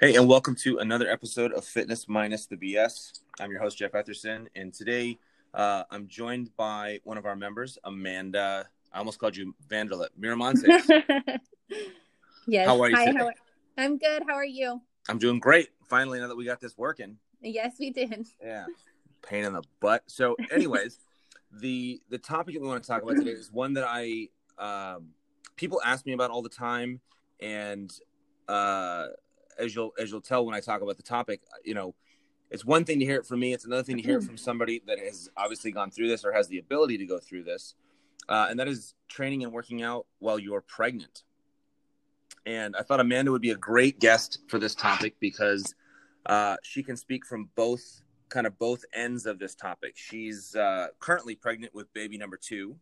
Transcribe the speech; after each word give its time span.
Hey, 0.00 0.14
and 0.14 0.28
welcome 0.28 0.54
to 0.56 0.78
another 0.78 1.10
episode 1.10 1.52
of 1.52 1.64
Fitness 1.64 2.08
Minus 2.08 2.46
the 2.46 2.56
BS. 2.56 3.18
I'm 3.40 3.50
your 3.50 3.60
host, 3.60 3.78
Jeff 3.78 3.90
Etherson, 3.92 4.46
and 4.54 4.72
today 4.72 5.18
uh, 5.54 5.82
I'm 5.90 6.06
joined 6.06 6.54
by 6.56 7.00
one 7.02 7.18
of 7.18 7.26
our 7.26 7.34
members, 7.34 7.78
Amanda. 7.82 8.68
I 8.92 8.98
almost 8.98 9.18
called 9.18 9.36
you 9.36 9.56
Vanderlet 9.68 10.10
Miramonte. 10.20 10.62
yes. 12.46 12.68
How 12.68 12.80
are 12.80 12.90
you 12.90 12.94
Hi, 12.96 13.12
how 13.12 13.26
are- 13.26 13.34
I'm 13.76 13.98
good. 13.98 14.22
How 14.28 14.34
are 14.34 14.44
you? 14.44 14.80
I'm 15.08 15.18
doing 15.18 15.40
great. 15.40 15.70
Finally, 15.88 16.20
now 16.20 16.28
that 16.28 16.36
we 16.36 16.44
got 16.44 16.60
this 16.60 16.78
working. 16.78 17.16
Yes, 17.42 17.74
we 17.80 17.90
did. 17.90 18.28
Yeah. 18.40 18.66
Pain 19.22 19.44
in 19.44 19.52
the 19.52 19.64
butt. 19.80 20.04
So, 20.06 20.36
anyways, 20.52 21.00
the 21.52 22.00
the 22.08 22.18
topic 22.18 22.54
that 22.54 22.62
we 22.62 22.68
want 22.68 22.84
to 22.84 22.88
talk 22.88 23.02
about 23.02 23.16
today 23.16 23.30
is 23.30 23.50
one 23.50 23.72
that 23.74 23.84
I 23.88 24.28
um, 24.58 25.08
people 25.56 25.80
ask 25.84 26.06
me 26.06 26.12
about 26.12 26.30
all 26.30 26.42
the 26.42 26.48
time, 26.48 27.00
and 27.40 27.92
uh, 28.48 29.06
as 29.58 29.74
you'll 29.74 29.92
as 29.98 30.10
you'll 30.10 30.20
tell 30.20 30.44
when 30.46 30.54
I 30.54 30.60
talk 30.60 30.80
about 30.82 30.96
the 30.96 31.02
topic, 31.02 31.40
you 31.64 31.74
know, 31.74 31.94
it's 32.50 32.64
one 32.64 32.84
thing 32.84 32.98
to 32.98 33.04
hear 33.04 33.16
it 33.16 33.26
from 33.26 33.40
me. 33.40 33.52
It's 33.52 33.64
another 33.64 33.82
thing 33.82 33.96
to 33.96 34.02
hear 34.02 34.18
it 34.18 34.24
from 34.24 34.36
somebody 34.36 34.82
that 34.86 34.98
has 34.98 35.28
obviously 35.36 35.70
gone 35.70 35.90
through 35.90 36.08
this 36.08 36.24
or 36.24 36.32
has 36.32 36.48
the 36.48 36.58
ability 36.58 36.98
to 36.98 37.06
go 37.06 37.18
through 37.18 37.44
this, 37.44 37.74
uh, 38.28 38.46
and 38.50 38.58
that 38.58 38.68
is 38.68 38.94
training 39.08 39.44
and 39.44 39.52
working 39.52 39.82
out 39.82 40.06
while 40.18 40.38
you're 40.38 40.62
pregnant. 40.62 41.24
And 42.46 42.74
I 42.76 42.82
thought 42.82 43.00
Amanda 43.00 43.30
would 43.30 43.42
be 43.42 43.50
a 43.50 43.56
great 43.56 44.00
guest 44.00 44.38
for 44.48 44.58
this 44.58 44.74
topic 44.74 45.16
because 45.20 45.74
uh, 46.26 46.56
she 46.62 46.82
can 46.82 46.96
speak 46.96 47.26
from 47.26 47.50
both 47.54 48.02
kind 48.28 48.46
of 48.46 48.58
both 48.58 48.84
ends 48.94 49.26
of 49.26 49.38
this 49.38 49.54
topic. 49.54 49.94
She's 49.96 50.54
uh, 50.54 50.88
currently 51.00 51.34
pregnant 51.34 51.74
with 51.74 51.92
baby 51.92 52.16
number 52.18 52.36
two. 52.36 52.76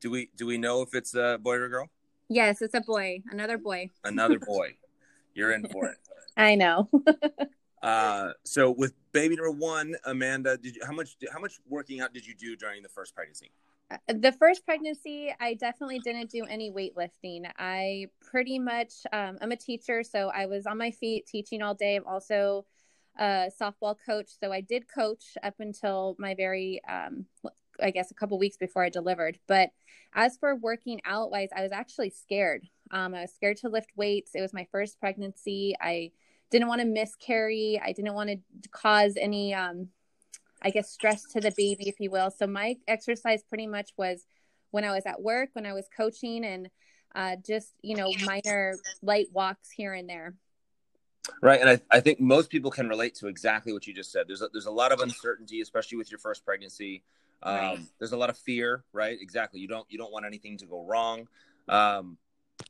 Do 0.00 0.10
we 0.10 0.30
do 0.36 0.46
we 0.46 0.56
know 0.56 0.80
if 0.82 0.94
it's 0.94 1.14
a 1.14 1.38
boy 1.42 1.56
or 1.56 1.64
a 1.66 1.68
girl? 1.68 1.90
Yes, 2.28 2.62
it's 2.62 2.74
a 2.74 2.80
boy. 2.80 3.22
Another 3.30 3.58
boy. 3.58 3.90
Another 4.04 4.38
boy. 4.46 4.76
You're 5.34 5.52
in 5.52 5.66
for 5.68 5.86
it. 5.86 5.96
I 6.36 6.54
know. 6.54 6.88
Uh, 7.82 8.32
so 8.44 8.70
with 8.70 8.92
baby 9.12 9.36
number 9.36 9.52
one, 9.52 9.94
Amanda, 10.04 10.58
did 10.58 10.76
you 10.76 10.82
how 10.84 10.92
much 10.92 11.16
how 11.32 11.40
much 11.40 11.54
working 11.66 12.02
out 12.02 12.12
did 12.12 12.26
you 12.26 12.34
do 12.34 12.54
during 12.54 12.82
the 12.82 12.90
first 12.90 13.14
pregnancy? 13.14 13.52
the 14.06 14.32
first 14.32 14.64
pregnancy, 14.64 15.34
I 15.40 15.54
definitely 15.54 15.98
didn't 15.98 16.30
do 16.30 16.44
any 16.44 16.70
weightlifting. 16.70 17.50
I 17.58 18.06
pretty 18.20 18.58
much, 18.58 18.92
um, 19.12 19.38
I'm 19.40 19.52
a 19.52 19.56
teacher, 19.56 20.02
so 20.04 20.30
I 20.32 20.46
was 20.46 20.66
on 20.66 20.78
my 20.78 20.90
feet 20.90 21.26
teaching 21.26 21.62
all 21.62 21.74
day. 21.74 21.96
I'm 21.96 22.06
also 22.06 22.66
a 23.18 23.50
softball 23.60 23.96
coach, 24.06 24.28
so 24.40 24.52
I 24.52 24.60
did 24.60 24.84
coach 24.92 25.36
up 25.42 25.54
until 25.58 26.14
my 26.18 26.34
very, 26.34 26.80
um, 26.88 27.26
I 27.82 27.90
guess, 27.90 28.10
a 28.10 28.14
couple 28.14 28.38
weeks 28.38 28.56
before 28.56 28.84
I 28.84 28.90
delivered. 28.90 29.38
But 29.48 29.70
as 30.14 30.36
for 30.36 30.54
working 30.54 31.00
out 31.04 31.30
wise, 31.30 31.48
I 31.54 31.62
was 31.62 31.72
actually 31.72 32.10
scared. 32.10 32.68
Um, 32.90 33.14
I 33.14 33.22
was 33.22 33.32
scared 33.32 33.58
to 33.58 33.68
lift 33.68 33.90
weights. 33.96 34.32
It 34.34 34.40
was 34.40 34.52
my 34.52 34.66
first 34.72 34.98
pregnancy. 35.00 35.74
I 35.80 36.12
didn't 36.50 36.68
want 36.68 36.80
to 36.80 36.86
miscarry. 36.86 37.80
I 37.82 37.92
didn't 37.92 38.14
want 38.14 38.30
to 38.30 38.68
cause 38.70 39.14
any 39.16 39.54
um, 39.54 39.88
I 40.62 40.70
guess, 40.70 40.90
stress 40.90 41.24
to 41.32 41.40
the 41.40 41.52
baby, 41.56 41.88
if 41.88 42.00
you 42.00 42.10
will. 42.10 42.30
So 42.30 42.46
my 42.46 42.76
exercise 42.86 43.42
pretty 43.42 43.66
much 43.66 43.92
was 43.96 44.26
when 44.70 44.84
I 44.84 44.92
was 44.92 45.04
at 45.06 45.20
work, 45.20 45.50
when 45.54 45.66
I 45.66 45.72
was 45.72 45.86
coaching, 45.94 46.44
and 46.44 46.68
uh, 47.14 47.36
just, 47.44 47.72
you 47.82 47.96
know, 47.96 48.12
minor 48.24 48.76
light 49.02 49.28
walks 49.32 49.70
here 49.70 49.94
and 49.94 50.08
there. 50.08 50.34
Right, 51.42 51.60
and 51.60 51.68
I, 51.68 51.80
I 51.90 52.00
think 52.00 52.20
most 52.20 52.50
people 52.50 52.70
can 52.70 52.88
relate 52.88 53.14
to 53.16 53.28
exactly 53.28 53.72
what 53.72 53.86
you 53.86 53.94
just 53.94 54.12
said. 54.12 54.26
There's 54.28 54.42
a, 54.42 54.48
there's 54.52 54.66
a 54.66 54.70
lot 54.70 54.92
of 54.92 55.00
uncertainty, 55.00 55.60
especially 55.60 55.98
with 55.98 56.10
your 56.10 56.18
first 56.18 56.44
pregnancy. 56.44 57.02
Um, 57.42 57.54
Right. 57.54 57.78
There's 57.98 58.12
a 58.12 58.16
lot 58.16 58.28
of 58.28 58.36
fear, 58.36 58.84
right? 58.92 59.16
Exactly. 59.18 59.60
You 59.60 59.68
don't 59.68 59.86
you 59.88 59.96
don't 59.96 60.12
want 60.12 60.26
anything 60.26 60.58
to 60.58 60.66
go 60.66 60.84
wrong. 60.84 61.26
Um, 61.68 62.18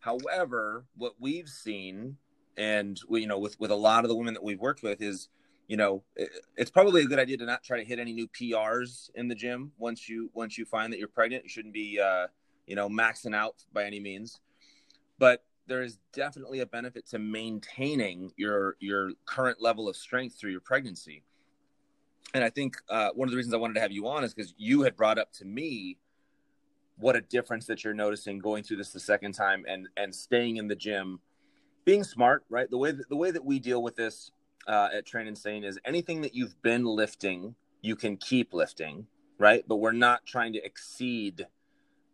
however, 0.00 0.84
what 0.96 1.14
we've 1.18 1.48
seen, 1.48 2.16
and 2.56 3.00
we, 3.08 3.22
you 3.22 3.26
know, 3.26 3.38
with 3.38 3.58
with 3.58 3.70
a 3.70 3.76
lot 3.76 4.04
of 4.04 4.08
the 4.08 4.16
women 4.16 4.34
that 4.34 4.42
we've 4.42 4.60
worked 4.60 4.82
with, 4.82 5.00
is 5.02 5.28
you 5.68 5.76
know, 5.76 6.02
it, 6.16 6.30
it's 6.56 6.70
probably 6.70 7.02
a 7.02 7.06
good 7.06 7.20
idea 7.20 7.36
to 7.36 7.44
not 7.44 7.62
try 7.62 7.78
to 7.78 7.84
hit 7.84 8.00
any 8.00 8.12
new 8.12 8.26
PRs 8.26 9.08
in 9.14 9.28
the 9.28 9.36
gym 9.36 9.70
once 9.78 10.08
you 10.08 10.30
once 10.34 10.58
you 10.58 10.64
find 10.64 10.92
that 10.92 10.98
you're 10.98 11.08
pregnant. 11.08 11.44
You 11.44 11.48
shouldn't 11.48 11.74
be 11.74 12.00
uh, 12.00 12.26
you 12.66 12.74
know 12.74 12.88
maxing 12.88 13.34
out 13.34 13.64
by 13.72 13.84
any 13.84 14.00
means, 14.00 14.40
but 15.18 15.44
there 15.68 15.82
is 15.82 15.98
definitely 16.12 16.58
a 16.58 16.66
benefit 16.66 17.06
to 17.10 17.18
maintaining 17.18 18.32
your 18.36 18.76
your 18.80 19.12
current 19.26 19.62
level 19.62 19.88
of 19.88 19.96
strength 19.96 20.36
through 20.36 20.50
your 20.50 20.60
pregnancy. 20.60 21.22
And 22.34 22.42
I 22.42 22.50
think 22.50 22.76
uh, 22.88 23.10
one 23.14 23.28
of 23.28 23.30
the 23.30 23.36
reasons 23.36 23.54
I 23.54 23.58
wanted 23.58 23.74
to 23.74 23.80
have 23.80 23.92
you 23.92 24.08
on 24.08 24.24
is 24.24 24.34
because 24.34 24.54
you 24.58 24.82
had 24.82 24.96
brought 24.96 25.18
up 25.18 25.32
to 25.34 25.44
me 25.44 25.98
what 27.00 27.16
a 27.16 27.20
difference 27.20 27.66
that 27.66 27.82
you're 27.84 27.94
noticing 27.94 28.38
going 28.38 28.62
through 28.62 28.76
this 28.76 28.90
the 28.92 29.00
second 29.00 29.32
time 29.32 29.64
and 29.68 29.88
and 29.96 30.14
staying 30.14 30.56
in 30.56 30.68
the 30.68 30.76
gym, 30.76 31.20
being 31.84 32.04
smart, 32.04 32.44
right? 32.48 32.70
The 32.70 32.78
way 32.78 32.92
that, 32.92 33.08
the 33.08 33.16
way 33.16 33.30
that 33.30 33.44
we 33.44 33.58
deal 33.58 33.82
with 33.82 33.96
this 33.96 34.30
uh, 34.68 34.88
at 34.94 35.06
Train 35.06 35.26
Insane 35.26 35.64
is 35.64 35.78
anything 35.84 36.20
that 36.22 36.34
you've 36.34 36.60
been 36.62 36.84
lifting, 36.84 37.54
you 37.82 37.96
can 37.96 38.16
keep 38.16 38.52
lifting, 38.54 39.06
right? 39.38 39.64
But 39.66 39.76
we're 39.76 39.92
not 39.92 40.24
trying 40.26 40.52
to 40.52 40.64
exceed 40.64 41.46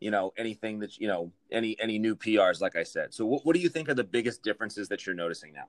you 0.00 0.10
know 0.10 0.32
anything 0.36 0.78
that 0.80 0.98
you 0.98 1.08
know 1.08 1.32
any 1.50 1.74
any 1.80 1.98
new 1.98 2.14
prs 2.14 2.60
like 2.60 2.76
i 2.76 2.82
said 2.82 3.14
so 3.14 3.24
what, 3.24 3.46
what 3.46 3.56
do 3.56 3.62
you 3.62 3.68
think 3.70 3.88
are 3.88 3.94
the 3.94 4.04
biggest 4.04 4.42
differences 4.42 4.88
that 4.88 5.06
you're 5.06 5.14
noticing 5.14 5.54
now 5.54 5.64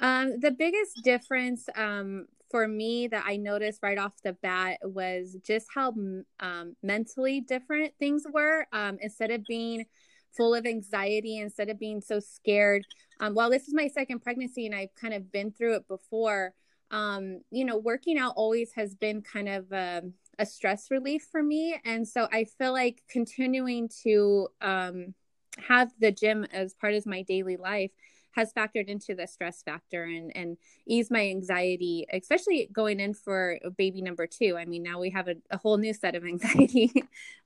Um, 0.00 0.40
the 0.40 0.50
biggest 0.50 1.04
difference 1.04 1.68
um, 1.76 2.26
for 2.52 2.68
me 2.68 3.08
that 3.08 3.24
I 3.26 3.38
noticed 3.38 3.82
right 3.82 3.98
off 3.98 4.12
the 4.22 4.34
bat 4.34 4.78
was 4.84 5.36
just 5.44 5.66
how 5.74 5.94
um, 6.38 6.76
mentally 6.82 7.40
different 7.40 7.94
things 7.98 8.24
were. 8.30 8.66
Um, 8.72 8.98
instead 9.00 9.32
of 9.32 9.44
being 9.48 9.86
full 10.36 10.54
of 10.54 10.66
anxiety, 10.66 11.38
instead 11.38 11.70
of 11.70 11.80
being 11.80 12.02
so 12.02 12.20
scared, 12.20 12.84
um, 13.20 13.34
while 13.34 13.50
this 13.50 13.66
is 13.66 13.74
my 13.74 13.88
second 13.88 14.20
pregnancy 14.20 14.66
and 14.66 14.74
I've 14.74 14.94
kind 14.94 15.14
of 15.14 15.32
been 15.32 15.50
through 15.50 15.76
it 15.76 15.88
before, 15.88 16.52
um, 16.90 17.40
you 17.50 17.64
know, 17.64 17.78
working 17.78 18.18
out 18.18 18.34
always 18.36 18.70
has 18.74 18.94
been 18.94 19.22
kind 19.22 19.48
of 19.48 19.72
a, 19.72 20.02
a 20.38 20.44
stress 20.44 20.90
relief 20.90 21.26
for 21.32 21.42
me. 21.42 21.74
And 21.86 22.06
so 22.06 22.28
I 22.30 22.44
feel 22.44 22.72
like 22.72 23.02
continuing 23.08 23.88
to 24.02 24.48
um, 24.60 25.14
have 25.58 25.90
the 25.98 26.12
gym 26.12 26.46
as 26.52 26.74
part 26.74 26.92
of 26.92 27.06
my 27.06 27.22
daily 27.22 27.56
life 27.56 27.92
has 28.32 28.52
factored 28.52 28.86
into 28.86 29.14
the 29.14 29.26
stress 29.26 29.62
factor 29.62 30.04
and 30.04 30.34
and 30.36 30.56
ease 30.86 31.10
my 31.10 31.28
anxiety 31.28 32.06
especially 32.12 32.68
going 32.72 33.00
in 33.00 33.14
for 33.14 33.58
baby 33.76 34.02
number 34.02 34.26
two. 34.26 34.56
I 34.58 34.64
mean 34.64 34.82
now 34.82 35.00
we 35.00 35.10
have 35.10 35.28
a, 35.28 35.36
a 35.50 35.58
whole 35.58 35.78
new 35.78 35.94
set 35.94 36.14
of 36.14 36.24
anxiety 36.34 36.92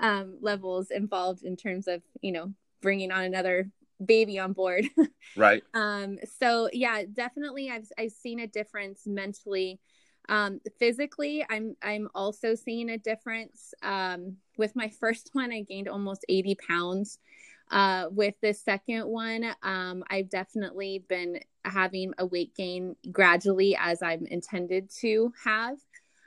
um, 0.00 0.38
levels 0.40 0.90
involved 0.90 1.42
in 1.42 1.56
terms 1.56 1.86
of 1.88 2.02
you 2.20 2.32
know 2.32 2.52
bringing 2.80 3.10
on 3.10 3.24
another 3.24 3.70
baby 4.04 4.38
on 4.38 4.52
board. 4.52 4.86
Right. 5.36 5.62
Um 5.74 6.18
so 6.38 6.70
yeah 6.72 7.02
definitely 7.12 7.70
i've 7.70 7.90
i've 7.98 8.12
seen 8.12 8.40
a 8.40 8.46
difference 8.46 9.02
mentally. 9.06 9.80
Um 10.28 10.60
physically 10.78 11.44
i'm 11.50 11.76
i'm 11.82 12.08
also 12.14 12.54
seeing 12.54 12.88
a 12.90 12.98
difference. 12.98 13.74
Um 13.82 14.36
with 14.56 14.74
my 14.74 14.88
first 15.00 15.30
one 15.32 15.52
i 15.52 15.60
gained 15.60 15.88
almost 15.88 16.24
80 16.28 16.56
pounds 16.66 17.18
uh 17.70 18.06
with 18.10 18.34
the 18.42 18.52
second 18.52 19.06
one 19.06 19.44
um 19.62 20.04
i've 20.10 20.28
definitely 20.28 21.04
been 21.08 21.40
having 21.64 22.12
a 22.18 22.26
weight 22.26 22.54
gain 22.54 22.94
gradually 23.10 23.76
as 23.80 24.02
i'm 24.02 24.24
intended 24.26 24.88
to 24.90 25.32
have. 25.44 25.76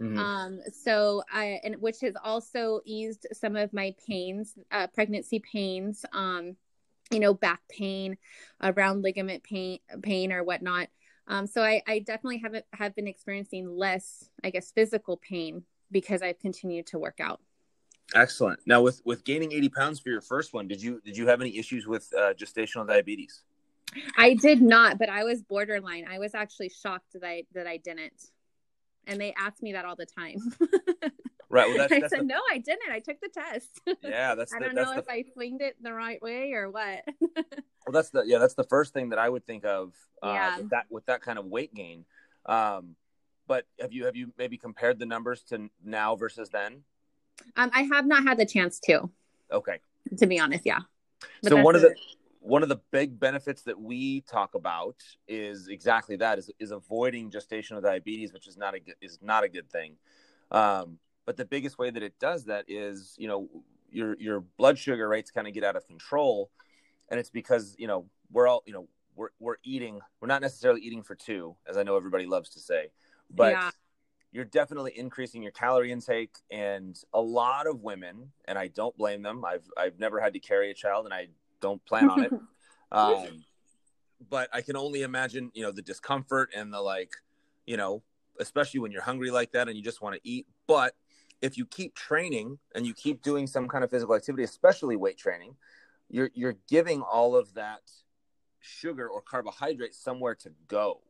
Mhm. 0.02 0.18
um 0.20 0.60
so 0.72 1.24
i 1.32 1.60
and 1.64 1.76
which 1.82 2.00
has 2.02 2.14
also 2.24 2.82
eased 2.86 3.28
some 3.34 3.56
of 3.56 3.72
my 3.74 3.94
pains 4.08 4.54
uh 4.72 4.88
pregnancy 4.88 5.40
pains 5.40 6.06
um 6.14 6.56
you 7.12 7.20
know 7.20 7.34
back 7.34 7.62
pain 7.70 8.18
around 8.62 9.02
ligament 9.02 9.44
pain 9.44 9.80
pain 10.04 10.32
or 10.32 10.44
whatnot. 10.44 10.88
Um 11.28 11.48
so 11.48 11.62
i 11.64 11.82
i 11.88 12.00
definitely 12.00 12.40
haven't 12.40 12.66
have 12.74 12.96
been 12.96 13.08
experiencing 13.08 13.68
less 13.70 14.30
i 14.44 14.50
guess 14.50 14.72
physical 14.72 15.18
pain 15.18 15.64
because 15.92 16.22
i've 16.22 16.40
continued 16.40 16.88
to 16.88 17.00
work 17.00 17.20
out 17.20 17.40
excellent. 18.16 18.60
Now 18.66 18.82
with 18.82 19.02
with 19.06 19.24
gaining 19.24 19.52
80 19.52 19.70
pounds 19.70 20.00
for 20.00 20.10
your 20.10 20.22
first 20.22 20.54
one 20.54 20.68
did 20.68 20.82
you 20.82 21.02
did 21.06 21.18
you 21.18 21.28
have 21.28 21.42
any 21.42 21.58
issues 21.58 21.88
with 21.88 22.12
uh, 22.18 22.34
gestational 22.34 22.88
diabetes? 22.88 23.44
I 24.18 24.36
did 24.36 24.62
not 24.62 24.98
but 25.00 25.10
i 25.10 25.24
was 25.24 25.42
borderline. 25.42 26.06
I 26.10 26.20
was 26.20 26.36
actually 26.36 26.70
shocked 26.70 27.14
that 27.14 27.24
i 27.24 27.44
that 27.54 27.68
i 27.68 27.78
didn't. 27.78 28.32
And 29.08 29.20
they 29.20 29.34
asked 29.38 29.64
me 29.64 29.74
that 29.74 29.86
all 29.86 29.96
the 29.96 30.06
time. 30.06 30.38
Right 31.52 31.68
well 31.68 31.78
that's, 31.78 31.92
i 31.94 32.00
said 32.02 32.20
the, 32.20 32.24
no 32.26 32.40
i 32.52 32.60
didn't. 32.60 32.92
I 32.92 33.00
took 33.00 33.20
the 33.22 33.30
test. 33.30 33.82
Yeah 34.04 34.36
that's 34.38 34.54
i 34.54 34.60
the, 34.60 34.66
don't 34.66 34.76
that's 34.76 34.88
know 34.90 34.94
the, 34.94 35.00
if 35.02 35.10
i 35.10 35.24
swinged 35.34 35.62
it 35.62 35.76
the 35.82 35.94
right 35.94 36.22
way 36.22 36.52
or 36.54 36.70
what. 36.70 37.04
Well 37.26 37.94
that's 37.94 38.12
the 38.12 38.22
yeah 38.24 38.38
that's 38.38 38.54
the 38.54 38.66
first 38.66 38.94
thing 38.94 39.10
that 39.10 39.18
i 39.20 39.28
would 39.28 39.46
think 39.48 39.66
of 39.66 39.94
uh, 40.22 40.28
Yeah. 40.34 40.58
with 40.60 40.70
that 40.70 40.86
with 40.92 41.06
that 41.08 41.22
kind 41.22 41.40
of 41.40 41.46
weight 41.46 41.74
gain. 41.74 42.06
Um 42.46 42.96
but 43.48 43.66
have 43.82 43.92
you 43.92 44.06
have 44.06 44.16
you 44.16 44.32
maybe 44.38 44.58
compared 44.58 45.00
the 45.00 45.08
numbers 45.08 45.42
to 45.46 45.72
now 45.84 46.16
versus 46.16 46.50
then 46.50 46.84
um 47.58 47.70
i 47.74 47.84
have 47.84 48.06
not 48.06 48.24
had 48.24 48.38
the 48.38 48.46
chance 48.46 48.80
to 48.80 49.10
okay 49.52 49.80
to 50.18 50.28
be 50.28 50.40
honest 50.40 50.66
yeah 50.66 50.80
But 51.44 51.50
so 51.50 51.62
one 51.62 51.76
of 51.76 51.82
the 51.82 51.90
it. 51.90 52.00
one 52.40 52.64
of 52.64 52.70
the 52.70 52.80
big 52.92 53.20
benefits 53.20 53.64
that 53.64 53.80
we 53.80 54.22
talk 54.22 54.56
about 54.56 54.96
is 55.28 55.68
exactly 55.68 56.16
that 56.18 56.40
is, 56.40 56.50
is 56.60 56.72
avoiding 56.72 57.32
gestational 57.32 57.82
diabetes 57.82 58.34
which 58.34 58.48
is 58.48 58.58
not 58.58 58.74
a 58.76 58.80
good 58.80 58.96
is 59.02 59.20
not 59.22 59.44
a 59.44 59.50
good 59.50 59.70
thing 59.70 59.96
um, 60.52 60.98
but 61.26 61.38
the 61.38 61.46
biggest 61.46 61.78
way 61.78 61.92
that 61.92 62.02
it 62.02 62.14
does 62.20 62.46
that 62.46 62.66
is 62.68 63.16
you 63.18 63.28
know 63.28 63.50
your 63.92 64.16
your 64.20 64.42
blood 64.58 64.78
sugar 64.78 65.08
rates 65.08 65.32
kind 65.32 65.48
of 65.48 65.54
get 65.54 65.64
out 65.64 65.76
of 65.76 65.86
control 65.88 66.50
and 67.10 67.20
it's 67.20 67.30
because 67.30 67.76
you 67.78 67.88
know 67.88 68.06
we're 68.32 68.48
all 68.48 68.64
you 68.66 68.74
know 68.74 68.88
we're 69.20 69.30
we're 69.40 69.58
eating. 69.64 70.00
We're 70.22 70.28
not 70.28 70.42
necessarily 70.42 70.82
eating 70.82 71.04
for 71.04 71.14
two, 71.14 71.56
as 71.68 71.78
I 71.78 71.84
know 71.84 71.98
everybody 71.98 72.26
loves 72.26 72.50
to 72.52 72.60
say, 72.60 72.88
but 73.30 73.52
yeah. 73.52 73.72
You're 74.32 74.46
definitely 74.46 74.98
increasing 74.98 75.42
your 75.42 75.52
calorie 75.52 75.92
intake. 75.92 76.38
And 76.52 77.00
a 77.14 77.22
lot 77.22 77.68
of 77.68 77.82
women, 77.82 78.32
and 78.46 78.58
I 78.58 78.68
don't 78.68 78.96
blame 78.98 79.22
them. 79.22 79.44
I've 79.46 79.70
I've 79.78 80.00
never 80.00 80.20
had 80.20 80.34
to 80.34 80.40
carry 80.40 80.72
a 80.72 80.74
child, 80.74 81.06
and 81.06 81.14
I 81.14 81.28
don't 81.62 81.84
plan 81.86 82.10
on 82.10 82.24
it. 82.24 82.34
um, 82.92 83.44
but 84.30 84.50
I 84.54 84.62
can 84.62 84.76
only 84.76 85.04
imagine, 85.04 85.52
you 85.54 85.64
know, 85.64 85.72
the 85.72 85.82
discomfort 85.82 86.50
and 86.56 86.74
the 86.74 86.82
like, 86.82 87.12
you 87.66 87.78
know, 87.78 88.04
especially 88.40 88.80
when 88.80 88.92
you're 88.92 89.02
hungry 89.02 89.32
like 89.32 89.52
that 89.52 89.68
and 89.68 89.78
you 89.78 89.84
just 89.84 90.02
want 90.02 90.16
to 90.16 90.22
eat. 90.24 90.48
But 90.68 90.96
if 91.42 91.58
you 91.58 91.66
keep 91.66 91.96
training 91.96 92.60
and 92.76 92.86
you 92.86 92.94
keep 92.94 93.22
doing 93.22 93.48
some 93.48 93.68
kind 93.68 93.84
of 93.84 93.90
physical 93.90 94.16
activity, 94.16 94.44
especially 94.44 94.96
weight 94.96 95.18
training, 95.18 95.56
you're 96.10 96.32
you're 96.34 96.56
giving 96.68 97.02
all 97.02 97.36
of 97.36 97.54
that 97.54 97.82
sugar 98.60 99.08
or 99.08 99.22
carbohydrate 99.22 99.94
somewhere 99.94 100.36
to 100.36 100.52
go. 100.68 101.02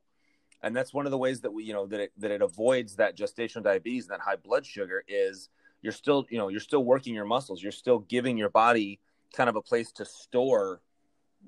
And 0.61 0.75
that's 0.75 0.93
one 0.93 1.05
of 1.05 1.11
the 1.11 1.17
ways 1.17 1.41
that 1.41 1.51
we, 1.51 1.63
you 1.63 1.73
know, 1.73 1.85
that 1.87 1.99
it 1.99 2.11
that 2.17 2.31
it 2.31 2.41
avoids 2.41 2.95
that 2.97 3.17
gestational 3.17 3.63
diabetes 3.63 4.05
and 4.05 4.13
that 4.13 4.21
high 4.21 4.35
blood 4.35 4.65
sugar 4.65 5.03
is 5.07 5.49
you're 5.81 5.93
still, 5.93 6.25
you 6.29 6.37
know, 6.37 6.49
you're 6.49 6.59
still 6.59 6.83
working 6.83 7.13
your 7.13 7.25
muscles. 7.25 7.63
You're 7.63 7.71
still 7.71 7.99
giving 7.99 8.37
your 8.37 8.49
body 8.49 8.99
kind 9.33 9.49
of 9.49 9.55
a 9.55 9.61
place 9.61 9.91
to 9.93 10.05
store 10.05 10.81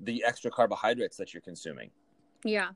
the 0.00 0.24
extra 0.26 0.50
carbohydrates 0.50 1.16
that 1.18 1.34
you're 1.34 1.42
consuming. 1.42 1.90
Yeah. 2.44 2.70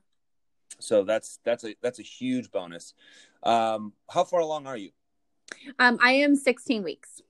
So 0.78 1.04
that's 1.04 1.38
that's 1.44 1.64
a 1.64 1.74
that's 1.82 1.98
a 1.98 2.02
huge 2.02 2.50
bonus. 2.50 2.94
Um, 3.42 3.92
how 4.10 4.24
far 4.24 4.40
along 4.40 4.66
are 4.66 4.76
you? 4.76 4.90
Um, 5.78 5.98
I 6.02 6.12
am 6.12 6.34
16 6.36 6.82
weeks, 6.82 7.22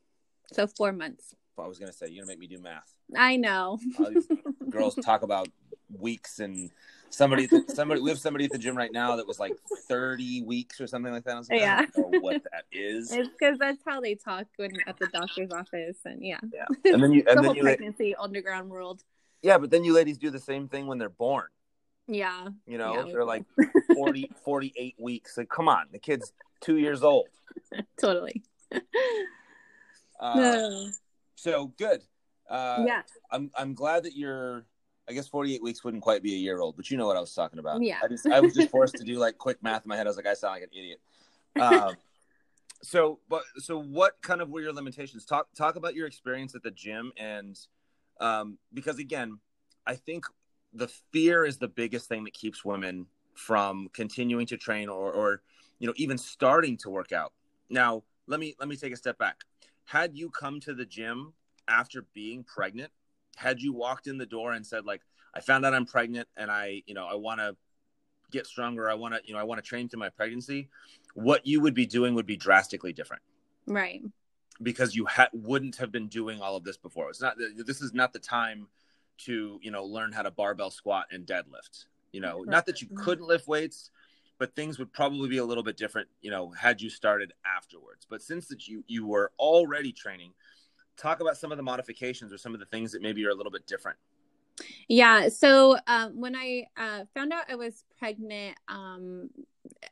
so 0.52 0.66
four 0.66 0.92
months. 0.92 1.34
I 1.58 1.66
was 1.66 1.78
gonna 1.78 1.92
say 1.92 2.08
you're 2.08 2.24
gonna 2.24 2.32
make 2.32 2.38
me 2.38 2.46
do 2.46 2.60
math. 2.60 2.92
I 3.16 3.36
know. 3.36 3.78
girls 4.70 4.94
talk 4.96 5.22
about 5.22 5.48
weeks 5.96 6.40
and 6.40 6.70
somebody 7.10 7.48
somebody 7.68 8.00
we 8.00 8.10
have 8.10 8.18
somebody 8.18 8.44
at 8.44 8.52
the 8.52 8.58
gym 8.58 8.76
right 8.76 8.92
now 8.92 9.16
that 9.16 9.26
was 9.26 9.38
like 9.38 9.52
30 9.88 10.42
weeks 10.42 10.80
or 10.80 10.86
something 10.86 11.12
like 11.12 11.24
that. 11.24 11.36
Like, 11.36 11.60
yeah. 11.60 11.86
what 11.94 12.42
that 12.52 12.64
is. 12.72 13.12
It's 13.12 13.28
because 13.28 13.58
that's 13.58 13.82
how 13.86 14.00
they 14.00 14.14
talk 14.14 14.46
when 14.56 14.72
at 14.86 14.98
the 14.98 15.06
doctor's 15.08 15.50
office 15.52 15.98
and 16.04 16.24
yeah. 16.24 16.40
Yeah. 16.52 16.66
And 16.92 17.02
then 17.02 17.12
you 17.12 17.24
and 17.28 17.38
the 17.38 17.42
then 17.42 17.44
whole 17.44 17.56
you 17.56 17.62
pregnancy 17.62 18.14
underground 18.14 18.70
world. 18.70 19.02
Yeah, 19.42 19.58
but 19.58 19.70
then 19.70 19.84
you 19.84 19.92
ladies 19.92 20.18
do 20.18 20.30
the 20.30 20.40
same 20.40 20.68
thing 20.68 20.86
when 20.86 20.98
they're 20.98 21.08
born. 21.08 21.46
Yeah. 22.08 22.48
You 22.66 22.78
know, 22.78 22.94
yeah, 22.94 23.12
they're 23.12 23.24
like 23.24 23.44
40, 23.94 24.30
48 24.44 24.94
weeks. 24.98 25.36
Like, 25.36 25.48
come 25.48 25.68
on, 25.68 25.86
the 25.92 25.98
kid's 25.98 26.32
two 26.60 26.76
years 26.76 27.02
old. 27.02 27.28
totally. 28.00 28.42
Uh, 30.18 30.84
so 31.34 31.72
good. 31.78 32.02
Uh, 32.48 32.84
yeah. 32.86 33.02
I'm 33.30 33.50
I'm 33.56 33.74
glad 33.74 34.04
that 34.04 34.16
you're. 34.16 34.64
I 35.08 35.12
guess 35.12 35.28
48 35.28 35.62
weeks 35.62 35.84
wouldn't 35.84 36.02
quite 36.02 36.22
be 36.22 36.34
a 36.34 36.38
year 36.38 36.60
old, 36.60 36.76
but 36.76 36.90
you 36.90 36.96
know 36.96 37.06
what 37.06 37.16
I 37.16 37.20
was 37.20 37.32
talking 37.32 37.58
about. 37.58 37.82
Yeah. 37.82 37.98
I 38.02 38.08
just 38.08 38.26
I 38.26 38.40
was 38.40 38.54
just 38.54 38.70
forced 38.70 38.96
to 38.96 39.04
do 39.04 39.18
like 39.18 39.38
quick 39.38 39.62
math 39.62 39.84
in 39.84 39.88
my 39.88 39.96
head. 39.96 40.06
I 40.06 40.10
was 40.10 40.16
like, 40.16 40.26
I 40.26 40.34
sound 40.34 40.54
like 40.54 40.64
an 40.64 40.70
idiot. 40.72 41.00
Um, 41.60 41.96
so, 42.82 43.20
but 43.28 43.42
so 43.58 43.80
what 43.80 44.14
kind 44.22 44.40
of 44.40 44.50
were 44.50 44.60
your 44.60 44.72
limitations? 44.72 45.24
Talk 45.24 45.48
talk 45.54 45.76
about 45.76 45.94
your 45.94 46.06
experience 46.06 46.54
at 46.54 46.62
the 46.62 46.70
gym 46.70 47.12
and 47.16 47.58
um, 48.20 48.58
because 48.72 48.98
again, 48.98 49.38
I 49.86 49.94
think 49.94 50.24
the 50.72 50.88
fear 51.12 51.44
is 51.44 51.58
the 51.58 51.68
biggest 51.68 52.08
thing 52.08 52.24
that 52.24 52.34
keeps 52.34 52.64
women 52.64 53.06
from 53.34 53.88
continuing 53.92 54.46
to 54.46 54.56
train 54.56 54.88
or, 54.88 55.12
or 55.12 55.42
you 55.78 55.86
know 55.86 55.94
even 55.96 56.18
starting 56.18 56.76
to 56.78 56.90
work 56.90 57.12
out. 57.12 57.32
Now, 57.68 58.02
let 58.26 58.40
me 58.40 58.54
let 58.58 58.68
me 58.68 58.76
take 58.76 58.92
a 58.92 58.96
step 58.96 59.18
back. 59.18 59.42
Had 59.84 60.16
you 60.16 60.30
come 60.30 60.60
to 60.60 60.74
the 60.74 60.84
gym 60.84 61.32
after 61.68 62.06
being 62.14 62.44
pregnant, 62.44 62.90
had 63.36 63.60
you 63.60 63.72
walked 63.72 64.06
in 64.06 64.18
the 64.18 64.26
door 64.26 64.52
and 64.52 64.66
said 64.66 64.84
like, 64.84 65.02
I 65.34 65.40
found 65.40 65.64
out 65.64 65.74
I'm 65.74 65.86
pregnant 65.86 66.26
and 66.36 66.50
I, 66.50 66.82
you 66.86 66.94
know, 66.94 67.06
I 67.06 67.14
want 67.14 67.40
to 67.40 67.54
get 68.30 68.46
stronger, 68.46 68.90
I 68.90 68.94
want 68.94 69.14
to, 69.14 69.20
you 69.24 69.34
know, 69.34 69.40
I 69.40 69.44
want 69.44 69.62
to 69.62 69.68
train 69.68 69.88
through 69.88 70.00
my 70.00 70.08
pregnancy, 70.08 70.68
what 71.14 71.46
you 71.46 71.60
would 71.60 71.74
be 71.74 71.86
doing 71.86 72.14
would 72.14 72.26
be 72.26 72.36
drastically 72.36 72.92
different. 72.92 73.22
Right. 73.66 74.02
Because 74.62 74.96
you 74.96 75.06
ha- 75.06 75.28
wouldn't 75.32 75.76
have 75.76 75.92
been 75.92 76.08
doing 76.08 76.40
all 76.40 76.56
of 76.56 76.64
this 76.64 76.78
before. 76.78 77.10
It's 77.10 77.20
not 77.20 77.36
this 77.38 77.82
is 77.82 77.92
not 77.92 78.12
the 78.12 78.18
time 78.18 78.68
to, 79.18 79.58
you 79.62 79.70
know, 79.70 79.84
learn 79.84 80.12
how 80.12 80.22
to 80.22 80.30
barbell 80.30 80.70
squat 80.70 81.06
and 81.10 81.26
deadlift. 81.26 81.84
You 82.12 82.20
know, 82.20 82.38
right. 82.38 82.48
not 82.48 82.66
that 82.66 82.80
you 82.80 82.88
couldn't 82.96 83.26
lift 83.26 83.46
weights, 83.46 83.90
but 84.38 84.54
things 84.54 84.78
would 84.78 84.92
probably 84.92 85.28
be 85.28 85.38
a 85.38 85.44
little 85.44 85.62
bit 85.62 85.76
different, 85.76 86.08
you 86.22 86.30
know, 86.30 86.50
had 86.50 86.80
you 86.80 86.88
started 86.88 87.32
afterwards. 87.44 88.06
But 88.08 88.22
since 88.22 88.48
that 88.48 88.66
you 88.66 88.84
you 88.86 89.06
were 89.06 89.32
already 89.38 89.92
training, 89.92 90.32
talk 90.96 91.20
about 91.20 91.36
some 91.36 91.52
of 91.52 91.56
the 91.56 91.62
modifications 91.62 92.32
or 92.32 92.38
some 92.38 92.54
of 92.54 92.60
the 92.60 92.66
things 92.66 92.92
that 92.92 93.02
maybe 93.02 93.24
are 93.26 93.30
a 93.30 93.34
little 93.34 93.52
bit 93.52 93.66
different. 93.66 93.98
Yeah. 94.88 95.28
So 95.28 95.76
um, 95.86 96.18
when 96.18 96.34
I 96.34 96.66
uh, 96.76 97.04
found 97.14 97.32
out 97.32 97.44
I 97.50 97.56
was 97.56 97.84
pregnant, 97.98 98.56
um, 98.68 99.28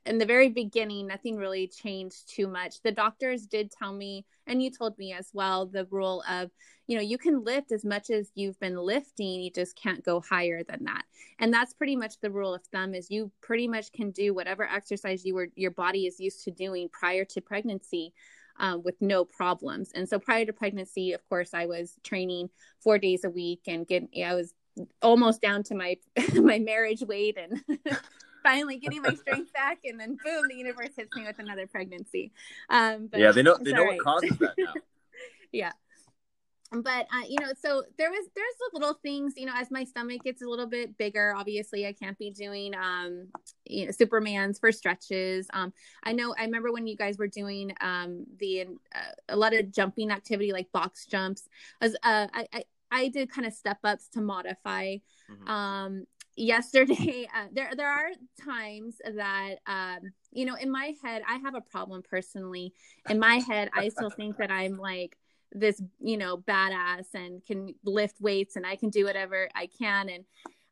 in 0.07 0.19
the 0.19 0.27
very 0.27 0.49
beginning, 0.49 1.07
nothing 1.07 1.37
really 1.37 1.67
changed 1.67 2.29
too 2.29 2.47
much. 2.47 2.81
The 2.83 2.93
doctors 2.93 3.47
did 3.47 3.71
tell 3.71 3.93
me, 3.93 4.25
and 4.47 4.63
you 4.63 4.71
told 4.71 4.97
me 4.99 5.13
as 5.13 5.31
well, 5.33 5.67
the 5.67 5.87
rule 5.91 6.23
of, 6.29 6.51
you 6.87 6.97
know, 6.97 7.03
you 7.03 7.19
can 7.19 7.45
lift 7.45 7.73
as 7.73 7.85
much 7.85 8.11
as 8.11 8.31
you've 8.35 8.59
been 8.61 8.77
lifting, 8.77 9.43
you 9.43 9.51
just 9.51 9.77
can't 9.77 10.05
go 10.05 10.21
higher 10.21 10.63
than 10.63 10.85
that. 10.85 11.03
And 11.39 11.53
that's 11.53 11.75
pretty 11.75 11.97
much 11.97 12.21
the 12.21 12.31
rule 12.31 12.55
of 12.55 12.63
thumb 12.67 12.95
is 12.95 13.11
you 13.11 13.31
pretty 13.41 13.67
much 13.67 13.93
can 13.93 14.11
do 14.11 14.33
whatever 14.33 14.65
exercise 14.65 15.25
you 15.25 15.35
were 15.35 15.49
your 15.57 15.73
body 15.73 16.07
is 16.07 16.21
used 16.21 16.45
to 16.45 16.51
doing 16.51 16.89
prior 16.89 17.25
to 17.27 17.41
pregnancy. 17.41 18.13
Um, 18.57 18.85
with 18.85 18.95
no 19.01 19.25
problems. 19.25 19.91
And 19.97 20.09
so 20.09 20.21
prior 20.21 20.45
to 20.45 20.53
pregnancy, 20.53 21.13
of 21.13 21.29
course, 21.29 21.55
I 21.55 21.67
was 21.67 21.95
training 22.05 22.51
four 22.79 22.99
days 22.99 23.25
a 23.25 23.29
week 23.31 23.63
and 23.67 23.85
getting, 23.85 24.09
I 24.25 24.35
was 24.35 24.55
almost 25.03 25.41
down 25.41 25.63
to 25.65 25.75
my 25.75 25.97
my 26.35 26.59
marriage 26.59 27.03
weight 27.03 27.39
and 27.39 27.63
finally 28.43 28.77
getting 28.77 29.03
my 29.03 29.15
strength 29.15 29.53
back 29.53 29.79
and 29.85 29.99
then 29.99 30.17
boom 30.25 30.43
the 30.49 30.57
universe 30.57 30.91
hits 30.97 31.15
me 31.17 31.25
with 31.25 31.39
another 31.39 31.67
pregnancy 31.67 32.33
um 32.71 33.09
but 33.11 33.21
yeah 33.21 33.33
they 33.33 33.43
know 33.43 33.57
they 33.61 33.73
know 33.73 33.85
right. 33.85 33.97
what 33.97 34.05
causes 34.05 34.37
that 34.39 34.55
now 34.59 34.73
yeah 35.53 35.73
but 36.83 37.07
uh, 37.13 37.25
you 37.29 37.37
know 37.41 37.53
so 37.61 37.83
there 37.99 38.11
was 38.11 38.27
there's 38.35 38.55
the 38.59 38.79
little 38.79 38.95
things 39.03 39.35
you 39.37 39.47
know 39.47 39.53
as 39.57 39.71
my 39.71 39.85
stomach 39.85 40.23
gets 40.23 40.43
a 40.43 40.47
little 40.47 40.67
bit 40.67 40.97
bigger 40.99 41.35
obviously 41.37 41.87
i 41.87 41.93
can't 41.93 42.19
be 42.19 42.31
doing 42.31 42.75
um 42.75 43.27
you 43.65 43.87
know 43.87 43.93
supermans 43.93 44.59
for 44.59 44.73
stretches. 44.73 45.49
Um 45.53 45.73
i 46.05 46.13
know 46.13 46.35
i 46.39 46.45
remember 46.45 46.73
when 46.73 46.87
you 46.87 46.97
guys 46.97 47.19
were 47.19 47.29
doing 47.29 47.73
um 47.81 48.27
the 48.39 48.67
uh, 48.95 49.13
a 49.29 49.37
lot 49.37 49.55
of 49.55 49.73
jumping 49.73 50.11
activity 50.11 50.53
like 50.53 50.71
box 50.73 51.07
jumps 51.07 51.49
as 51.81 51.95
uh 52.03 52.27
i 52.33 52.47
i, 52.53 52.65
I 52.91 53.09
did 53.09 53.31
kind 53.31 53.47
of 53.47 53.53
step 53.53 53.79
ups 53.85 54.09
to 54.11 54.21
modify 54.21 54.97
mm-hmm. 55.31 55.49
um 55.49 56.05
yesterday. 56.37 57.29
Uh, 57.35 57.47
there 57.53 57.71
there 57.77 57.89
are 57.89 58.11
times 58.45 58.97
that 59.17 59.57
um 59.67 59.99
you 60.31 60.45
know 60.45 60.55
in 60.55 60.71
my 60.71 60.95
head 61.03 61.23
i 61.29 61.37
have 61.37 61.55
a 61.55 61.61
problem 61.61 62.03
personally. 62.03 62.73
In 63.09 63.19
my 63.19 63.37
head 63.37 63.71
i 63.75 63.89
still 63.89 64.11
think 64.11 64.37
that 64.37 64.51
i'm 64.51 64.77
like 64.77 65.17
this 65.55 65.81
you 66.01 66.17
know 66.17 66.37
badass 66.39 67.07
and 67.15 67.45
can 67.45 67.75
lift 67.85 68.21
weights 68.21 68.57
and 68.57 68.67
i 68.67 68.77
can 68.77 68.91
do 68.91 69.05
whatever 69.05 69.49
i 69.55 69.69
can. 69.79 70.09
And 70.09 70.25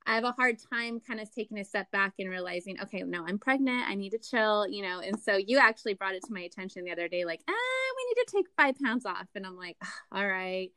i 0.07 0.15
have 0.15 0.25
a 0.25 0.33
hard 0.33 0.57
time 0.73 1.01
kind 1.01 1.21
of 1.21 1.33
taking 1.33 1.59
a 1.59 1.65
step 1.65 1.91
back 1.93 2.15
and 2.19 2.29
realizing 2.29 2.81
okay 2.81 3.03
no 3.03 3.25
i'm 3.27 3.39
pregnant. 3.39 3.89
I 3.89 3.95
need 3.95 4.11
to 4.11 4.19
chill 4.19 4.69
you 4.69 4.83
know? 4.83 5.01
And 5.01 5.19
so 5.21 5.37
you 5.37 5.59
actually 5.59 5.95
brought 5.95 6.15
it 6.15 6.25
to 6.25 6.33
my 6.33 6.41
attention 6.41 6.85
the 6.85 6.93
other 6.93 7.09
day 7.09 7.25
like 7.25 7.41
ah 7.49 7.53
we 7.97 8.05
need 8.09 8.25
to 8.27 8.37
take 8.37 8.47
five 8.57 8.75
pounds 8.83 9.07
off. 9.07 9.29
And 9.35 9.47
i'm 9.47 9.57
like 9.57 9.77
all 10.13 10.27
right. 10.27 10.71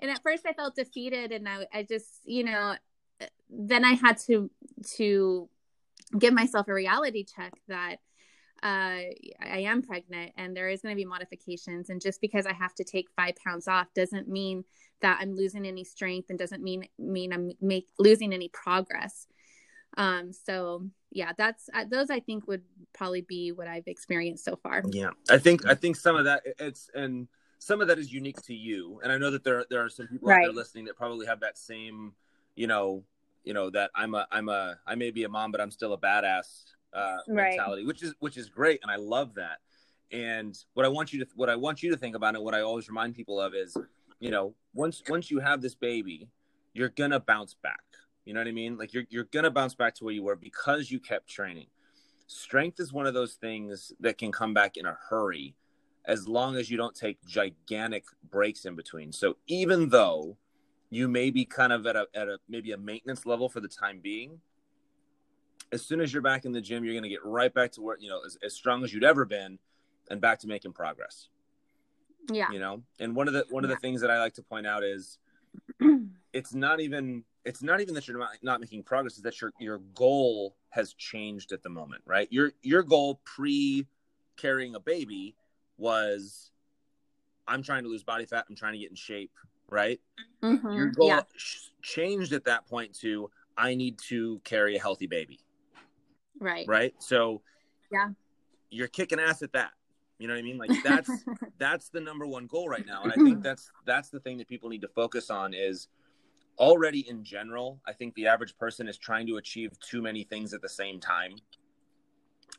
And 0.00 0.10
at 0.10 0.22
first 0.22 0.46
i 0.46 0.52
felt 0.52 0.74
defeated 0.74 1.32
and 1.32 1.48
i, 1.48 1.66
I 1.72 1.82
just 1.82 2.08
you 2.24 2.44
know 2.44 2.74
then 3.50 3.84
I 3.84 3.92
had 3.92 4.18
to 4.26 4.50
to 4.96 5.48
give 6.18 6.34
myself 6.34 6.68
a 6.68 6.74
reality 6.74 7.24
check 7.24 7.52
that 7.68 7.96
uh, 8.62 9.02
I 9.40 9.64
am 9.64 9.82
pregnant 9.82 10.32
and 10.36 10.56
there 10.56 10.68
is 10.68 10.82
going 10.82 10.94
to 10.94 10.96
be 10.96 11.04
modifications. 11.04 11.90
And 11.90 12.00
just 12.00 12.20
because 12.20 12.46
I 12.46 12.52
have 12.52 12.74
to 12.76 12.84
take 12.84 13.08
five 13.16 13.34
pounds 13.36 13.68
off 13.68 13.86
doesn't 13.94 14.28
mean 14.28 14.64
that 15.00 15.18
I'm 15.20 15.34
losing 15.34 15.66
any 15.66 15.84
strength 15.84 16.30
and 16.30 16.38
doesn't 16.38 16.62
mean 16.62 16.84
mean 16.98 17.32
I'm 17.32 17.52
make 17.60 17.88
losing 17.98 18.32
any 18.32 18.48
progress. 18.48 19.26
Um, 19.96 20.32
so 20.32 20.86
yeah, 21.10 21.32
that's 21.36 21.68
uh, 21.74 21.84
those 21.90 22.10
I 22.10 22.20
think 22.20 22.46
would 22.46 22.62
probably 22.92 23.22
be 23.22 23.52
what 23.52 23.66
I've 23.66 23.86
experienced 23.86 24.44
so 24.44 24.56
far. 24.56 24.82
Yeah, 24.90 25.10
I 25.28 25.38
think 25.38 25.66
I 25.66 25.74
think 25.74 25.96
some 25.96 26.16
of 26.16 26.24
that 26.26 26.42
it's 26.58 26.90
and 26.94 27.28
some 27.58 27.80
of 27.80 27.88
that 27.88 27.98
is 27.98 28.12
unique 28.12 28.40
to 28.42 28.54
you. 28.54 29.00
And 29.02 29.10
I 29.10 29.18
know 29.18 29.30
that 29.30 29.42
there 29.42 29.64
there 29.70 29.84
are 29.84 29.88
some 29.88 30.06
people 30.06 30.28
right. 30.28 30.38
out 30.38 30.42
there 30.42 30.52
listening 30.52 30.84
that 30.84 30.96
probably 30.96 31.26
have 31.26 31.40
that 31.40 31.56
same 31.56 32.12
you 32.56 32.66
know 32.66 33.02
you 33.44 33.54
know 33.54 33.70
that 33.70 33.90
i'm 33.94 34.14
a 34.14 34.26
i'm 34.30 34.48
a 34.48 34.78
i 34.86 34.94
may 34.94 35.10
be 35.10 35.24
a 35.24 35.28
mom 35.28 35.50
but 35.50 35.60
i'm 35.60 35.70
still 35.70 35.92
a 35.92 35.98
badass 35.98 36.64
uh 36.92 37.18
right. 37.28 37.50
mentality 37.50 37.84
which 37.86 38.02
is 38.02 38.14
which 38.20 38.36
is 38.36 38.48
great 38.48 38.80
and 38.82 38.90
i 38.90 38.96
love 38.96 39.34
that. 39.34 39.58
And 40.12 40.58
what 40.74 40.84
i 40.84 40.88
want 40.88 41.12
you 41.12 41.20
to 41.24 41.30
what 41.36 41.48
i 41.48 41.54
want 41.54 41.82
you 41.82 41.90
to 41.90 41.96
think 41.96 42.16
about 42.16 42.34
and 42.34 42.44
what 42.44 42.54
i 42.54 42.62
always 42.62 42.88
remind 42.88 43.14
people 43.14 43.40
of 43.40 43.54
is 43.54 43.76
you 44.18 44.30
know 44.30 44.54
once 44.74 45.02
once 45.08 45.30
you 45.30 45.38
have 45.38 45.62
this 45.62 45.74
baby 45.76 46.28
you're 46.72 46.90
gonna 46.90 47.20
bounce 47.20 47.54
back. 47.54 47.82
You 48.24 48.34
know 48.34 48.40
what 48.40 48.48
i 48.48 48.52
mean? 48.52 48.76
Like 48.76 48.92
you're 48.92 49.04
you're 49.08 49.24
gonna 49.24 49.50
bounce 49.50 49.74
back 49.74 49.94
to 49.96 50.04
where 50.04 50.14
you 50.14 50.22
were 50.22 50.36
because 50.36 50.90
you 50.90 51.00
kept 51.00 51.28
training. 51.28 51.66
Strength 52.26 52.78
is 52.80 52.92
one 52.92 53.06
of 53.06 53.14
those 53.14 53.34
things 53.34 53.92
that 54.00 54.18
can 54.18 54.30
come 54.30 54.54
back 54.54 54.76
in 54.76 54.86
a 54.86 54.96
hurry 55.08 55.56
as 56.04 56.28
long 56.28 56.56
as 56.56 56.70
you 56.70 56.76
don't 56.76 56.94
take 56.94 57.18
gigantic 57.26 58.04
breaks 58.30 58.64
in 58.64 58.76
between. 58.76 59.12
So 59.12 59.36
even 59.46 59.88
though 59.88 60.36
you 60.90 61.08
may 61.08 61.30
be 61.30 61.44
kind 61.44 61.72
of 61.72 61.86
at 61.86 61.96
a 61.96 62.06
at 62.14 62.28
a 62.28 62.38
maybe 62.48 62.72
a 62.72 62.78
maintenance 62.78 63.26
level 63.26 63.48
for 63.48 63.60
the 63.60 63.68
time 63.68 64.00
being 64.00 64.40
as 65.72 65.82
soon 65.82 66.00
as 66.00 66.12
you're 66.12 66.22
back 66.22 66.44
in 66.44 66.52
the 66.52 66.60
gym, 66.60 66.84
you're 66.84 66.94
going 66.94 67.04
to 67.04 67.08
get 67.08 67.24
right 67.24 67.52
back 67.52 67.72
to 67.72 67.82
where, 67.82 67.96
you 67.98 68.08
know, 68.08 68.20
as, 68.24 68.36
as 68.42 68.54
strong 68.54 68.82
as 68.84 68.92
you'd 68.92 69.04
ever 69.04 69.24
been 69.24 69.58
and 70.10 70.20
back 70.20 70.40
to 70.40 70.46
making 70.46 70.72
progress. 70.72 71.28
Yeah. 72.32 72.50
You 72.50 72.58
know, 72.58 72.82
and 72.98 73.14
one 73.14 73.28
of 73.28 73.34
the, 73.34 73.44
one 73.50 73.64
of 73.64 73.70
the 73.70 73.76
things 73.76 74.00
that 74.00 74.10
I 74.10 74.18
like 74.18 74.34
to 74.34 74.42
point 74.42 74.66
out 74.66 74.84
is 74.84 75.18
it's 76.32 76.54
not 76.54 76.80
even, 76.80 77.24
it's 77.44 77.62
not 77.62 77.80
even 77.80 77.94
that 77.94 78.06
you're 78.06 78.18
not, 78.18 78.30
not 78.42 78.60
making 78.60 78.82
progress, 78.82 79.16
is 79.16 79.22
that 79.22 79.40
your, 79.40 79.52
your 79.58 79.78
goal 79.94 80.56
has 80.70 80.92
changed 80.94 81.52
at 81.52 81.62
the 81.62 81.68
moment, 81.68 82.02
right? 82.06 82.28
Your, 82.30 82.52
your 82.62 82.82
goal 82.82 83.20
pre 83.24 83.86
carrying 84.36 84.74
a 84.74 84.80
baby 84.80 85.34
was 85.76 86.50
I'm 87.48 87.62
trying 87.62 87.82
to 87.82 87.88
lose 87.88 88.04
body 88.04 88.26
fat. 88.26 88.44
I'm 88.48 88.54
trying 88.56 88.74
to 88.74 88.78
get 88.78 88.90
in 88.90 88.96
shape, 88.96 89.32
right? 89.68 90.00
Mhm. 90.42 90.76
Your 90.76 90.88
goal 90.88 91.08
Yeah. 91.08 91.22
changed 91.82 92.32
at 92.32 92.44
that 92.44 92.66
point 92.66 92.94
to 93.00 93.30
I 93.56 93.74
need 93.74 93.98
to 94.08 94.40
carry 94.44 94.76
a 94.76 94.80
healthy 94.80 95.06
baby, 95.06 95.40
Right. 96.40 96.66
right? 96.66 96.94
So 96.98 97.42
Yeah. 97.92 98.10
you're 98.70 98.88
kicking 98.88 99.20
ass 99.20 99.42
at 99.42 99.52
that. 99.52 99.72
You 100.18 100.28
know 100.28 100.34
what 100.34 100.40
I 100.40 100.42
mean? 100.42 100.58
Like 100.58 100.72
that's 100.82 101.24
that's 101.58 101.88
the 101.90 102.00
number 102.00 102.26
one 102.26 102.46
goal 102.46 102.68
right 102.68 102.84
now, 102.86 103.04
and 103.04 103.12
I 103.12 103.16
think 103.16 103.42
that's 103.42 103.70
that's 103.84 104.08
the 104.08 104.20
thing 104.20 104.38
that 104.38 104.48
people 104.48 104.68
need 104.68 104.82
to 104.82 104.88
focus 104.88 105.30
on 105.30 105.54
is 105.54 105.88
already 106.58 107.08
in 107.08 107.24
general. 107.24 107.80
I 107.86 107.92
think 107.92 108.14
the 108.14 108.26
average 108.26 108.56
person 108.58 108.88
is 108.88 108.98
trying 108.98 109.26
to 109.28 109.36
achieve 109.36 109.78
too 109.80 110.02
many 110.02 110.24
things 110.24 110.52
at 110.52 110.62
the 110.62 110.68
same 110.68 111.00
time, 111.00 111.36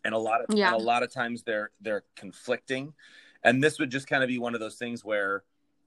and 0.06 0.14
a 0.14 0.18
lot 0.18 0.42
of 0.42 0.56
Yeah. 0.56 0.68
and 0.68 0.76
a 0.76 0.84
lot 0.84 1.04
of 1.04 1.12
times 1.12 1.44
they're 1.44 1.72
they're 1.82 2.04
conflicting, 2.16 2.94
and 3.44 3.64
this 3.64 3.80
would 3.80 3.92
just 3.92 4.08
kind 4.08 4.24
of 4.24 4.28
be 4.28 4.40
one 4.40 4.54
of 4.54 4.60
those 4.60 4.76
things 4.76 5.04
where, 5.04 5.44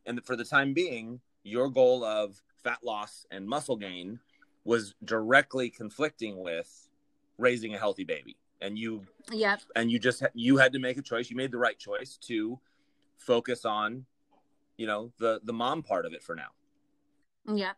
and 0.06 0.24
for 0.24 0.36
the 0.36 0.44
time 0.44 0.74
being, 0.74 1.20
your 1.42 1.68
goal 1.70 2.04
of 2.04 2.40
fat 2.62 2.78
loss 2.82 3.26
and 3.30 3.46
muscle 3.46 3.76
gain 3.76 4.18
was 4.64 4.94
directly 5.04 5.68
conflicting 5.68 6.38
with 6.38 6.88
raising 7.38 7.74
a 7.74 7.78
healthy 7.78 8.04
baby, 8.04 8.36
and 8.60 8.78
you 8.78 9.04
yep. 9.32 9.60
and 9.76 9.90
you 9.90 9.98
just 9.98 10.22
you 10.34 10.56
had 10.56 10.72
to 10.72 10.78
make 10.78 10.96
a 10.96 11.02
choice 11.02 11.30
you 11.30 11.36
made 11.36 11.50
the 11.50 11.58
right 11.58 11.78
choice 11.78 12.16
to 12.16 12.58
focus 13.16 13.64
on 13.64 14.06
you 14.76 14.86
know 14.86 15.12
the 15.18 15.40
the 15.44 15.52
mom 15.52 15.82
part 15.82 16.06
of 16.06 16.12
it 16.12 16.22
for 16.22 16.34
now 16.34 16.48
yeah 17.46 17.72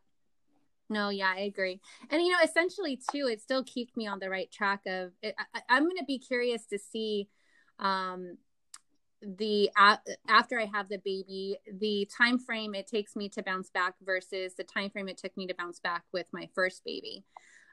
No, 0.88 1.08
yeah, 1.08 1.32
I 1.36 1.40
agree. 1.40 1.80
And 2.10 2.22
you 2.22 2.30
know, 2.30 2.38
essentially 2.44 2.96
too, 3.12 3.26
it 3.26 3.40
still 3.42 3.64
keeps 3.64 3.96
me 3.96 4.06
on 4.06 4.18
the 4.20 4.30
right 4.30 4.50
track 4.52 4.82
of. 4.86 5.12
It, 5.22 5.34
I, 5.54 5.60
I'm 5.68 5.82
going 5.84 5.96
to 5.98 6.04
be 6.04 6.18
curious 6.18 6.64
to 6.66 6.78
see, 6.78 7.28
um, 7.78 8.38
the 9.20 9.70
after 10.28 10.60
I 10.60 10.66
have 10.66 10.88
the 10.88 10.98
baby, 10.98 11.56
the 11.80 12.08
time 12.16 12.38
frame 12.38 12.74
it 12.74 12.86
takes 12.86 13.16
me 13.16 13.28
to 13.30 13.42
bounce 13.42 13.70
back 13.70 13.94
versus 14.04 14.54
the 14.54 14.62
time 14.62 14.90
frame 14.90 15.08
it 15.08 15.18
took 15.18 15.36
me 15.36 15.46
to 15.48 15.54
bounce 15.54 15.80
back 15.80 16.04
with 16.12 16.26
my 16.32 16.48
first 16.54 16.84
baby, 16.84 17.24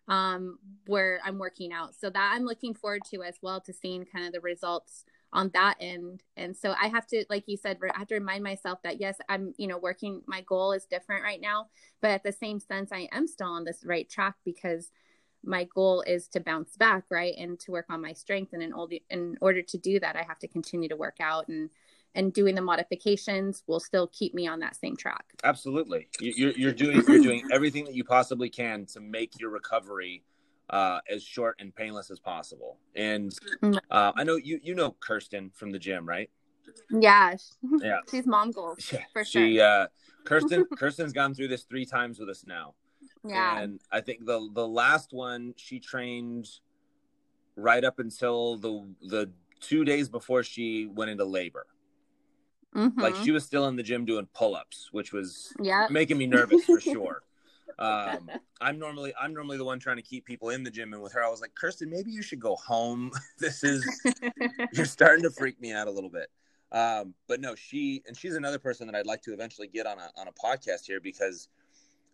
um, 0.07 0.59
where 0.85 1.19
I'm 1.23 1.37
working 1.37 1.71
out. 1.71 1.95
So 1.95 2.09
that 2.09 2.33
I'm 2.35 2.45
looking 2.45 2.73
forward 2.73 3.01
to 3.11 3.23
as 3.23 3.37
well 3.41 3.61
to 3.61 3.73
seeing 3.73 4.05
kind 4.05 4.25
of 4.25 4.33
the 4.33 4.41
results 4.41 5.05
on 5.31 5.49
that 5.53 5.75
end. 5.79 6.21
And 6.37 6.55
so 6.55 6.75
I 6.79 6.87
have 6.87 7.07
to, 7.07 7.25
like 7.29 7.45
you 7.47 7.57
said, 7.57 7.79
I 7.83 7.97
have 7.97 8.07
to 8.09 8.15
remind 8.15 8.43
myself 8.43 8.79
that 8.83 9.01
yes, 9.01 9.17
I'm, 9.29 9.53
you 9.57 9.67
know, 9.67 9.77
working. 9.77 10.21
My 10.27 10.41
goal 10.41 10.73
is 10.73 10.85
different 10.85 11.23
right 11.23 11.41
now, 11.41 11.67
but 12.01 12.11
at 12.11 12.23
the 12.23 12.31
same 12.31 12.59
sense, 12.59 12.91
I 12.91 13.09
am 13.11 13.27
still 13.27 13.47
on 13.47 13.63
this 13.63 13.83
right 13.85 14.07
track 14.07 14.35
because 14.45 14.91
my 15.43 15.65
goal 15.75 16.03
is 16.07 16.27
to 16.29 16.39
bounce 16.39 16.77
back, 16.77 17.03
right, 17.09 17.33
and 17.37 17.59
to 17.61 17.71
work 17.71 17.87
on 17.89 18.01
my 18.01 18.13
strength. 18.13 18.53
And 18.53 18.63
in 18.63 18.71
order, 18.71 18.97
in 19.09 19.37
order 19.41 19.61
to 19.61 19.77
do 19.77 19.99
that, 19.99 20.15
I 20.15 20.23
have 20.23 20.39
to 20.39 20.47
continue 20.47 20.87
to 20.89 20.95
work 20.95 21.17
out 21.19 21.47
and 21.47 21.69
and 22.15 22.33
doing 22.33 22.55
the 22.55 22.61
modifications 22.61 23.63
will 23.67 23.79
still 23.79 24.07
keep 24.07 24.33
me 24.33 24.47
on 24.47 24.59
that 24.59 24.75
same 24.75 24.95
track. 24.95 25.25
absolutely 25.43 26.07
you, 26.19 26.33
you're, 26.35 26.51
you're 26.51 26.71
doing 26.73 27.03
you're 27.07 27.19
doing 27.21 27.43
everything 27.51 27.83
that 27.85 27.93
you 27.95 28.03
possibly 28.03 28.49
can 28.49 28.85
to 28.85 28.99
make 29.01 29.31
your 29.39 29.49
recovery 29.49 30.23
uh, 30.69 30.99
as 31.09 31.21
short 31.21 31.55
and 31.59 31.75
painless 31.75 32.09
as 32.11 32.19
possible 32.19 32.77
and 32.95 33.37
Mm. 33.61 33.77
uh, 33.91 34.11
i 34.15 34.23
know 34.23 34.35
you 34.35 34.59
you 34.63 34.75
know 34.75 34.91
kirsten 34.99 35.49
from 35.53 35.71
the 35.71 35.79
gym 35.79 36.07
right 36.07 36.29
Yeah, 36.89 37.35
yeah 37.81 37.99
she's 38.11 38.25
mom 38.25 38.51
goals 38.51 38.77
yeah 38.91 38.99
for 39.11 39.23
she 39.25 39.57
sure. 39.57 39.65
uh 39.65 39.87
kirsten 40.25 40.65
kirsten's 40.77 41.11
gone 41.13 41.33
through 41.33 41.49
this 41.49 41.63
three 41.63 41.85
times 41.85 42.19
with 42.19 42.29
us 42.29 42.45
now 42.47 42.75
Yeah, 43.25 43.59
And 43.63 43.79
I 43.91 44.01
think 44.01 44.25
the 44.25 44.49
the 44.53 44.67
last 44.67 45.13
one 45.13 45.53
she 45.57 45.79
trained 45.79 46.47
right 47.55 47.83
up 47.83 47.99
until 47.99 48.57
the 48.57 48.73
the 49.01 49.31
two 49.59 49.83
days 49.85 50.09
before 50.09 50.43
she 50.43 50.87
went 50.87 51.09
into 51.11 51.25
labor. 51.25 51.65
Mhm. 52.75 52.99
Like 52.99 53.15
she 53.15 53.31
was 53.31 53.43
still 53.45 53.67
in 53.67 53.75
the 53.75 53.83
gym 53.83 54.05
doing 54.05 54.27
pull 54.33 54.55
ups, 54.55 54.89
which 54.91 55.13
was 55.13 55.53
yeah, 55.59 55.87
making 55.89 56.17
me 56.17 56.27
nervous 56.27 56.65
for 56.65 56.79
sure. 56.79 57.23
Um, 57.79 58.29
I'm 58.61 58.77
normally 58.77 59.13
I'm 59.19 59.33
normally 59.33 59.57
the 59.57 59.65
one 59.65 59.79
trying 59.79 59.95
to 59.95 60.03
keep 60.03 60.25
people 60.25 60.49
in 60.49 60.63
the 60.63 60.69
gym, 60.69 60.93
and 60.93 61.01
with 61.01 61.11
her, 61.13 61.23
I 61.23 61.29
was 61.29 61.41
like, 61.41 61.55
Kirsten, 61.55 61.89
maybe 61.89 62.11
you 62.11 62.21
should 62.21 62.39
go 62.39 62.55
home. 62.55 63.11
this 63.39 63.63
is 63.63 63.83
you're 64.73 64.85
starting 64.85 65.23
to 65.23 65.31
freak 65.31 65.59
me 65.59 65.71
out 65.71 65.87
a 65.87 65.91
little 65.91 66.11
bit. 66.11 66.29
Um, 66.71 67.15
but 67.27 67.41
no, 67.41 67.55
she 67.55 68.03
and 68.07 68.15
she's 68.15 68.35
another 68.35 68.59
person 68.59 68.85
that 68.85 68.95
I'd 68.95 69.07
like 69.07 69.23
to 69.23 69.33
eventually 69.33 69.67
get 69.67 69.87
on 69.87 69.97
a 69.97 70.11
on 70.17 70.27
a 70.27 70.31
podcast 70.33 70.85
here 70.85 70.99
because 70.99 71.47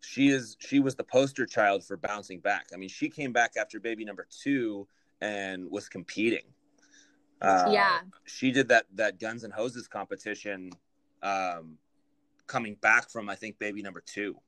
she 0.02 0.30
is 0.30 0.56
she 0.60 0.80
was 0.80 0.96
the 0.96 1.04
poster 1.04 1.46
child 1.46 1.84
for 1.84 1.98
bouncing 1.98 2.40
back. 2.40 2.68
I 2.74 2.78
mean, 2.78 2.90
she 2.90 3.10
came 3.10 3.34
back 3.34 3.54
after 3.58 3.80
baby 3.82 4.06
number 4.06 4.28
two 4.30 4.88
and 5.22 5.70
was 5.70 5.90
competing. 5.90 6.44
Uh, 7.42 7.72
Yeah. 7.72 8.02
she 8.26 8.52
did 8.52 8.68
that 8.68 8.86
that 8.96 9.20
Guns 9.20 9.44
and 9.44 9.54
Hoses 9.54 9.88
competition, 9.88 10.72
um, 11.24 11.78
coming 12.48 12.76
back 12.76 13.10
from 13.10 13.30
I 13.30 13.36
think 13.36 13.60
baby 13.60 13.82
number 13.82 14.02
two. 14.02 14.40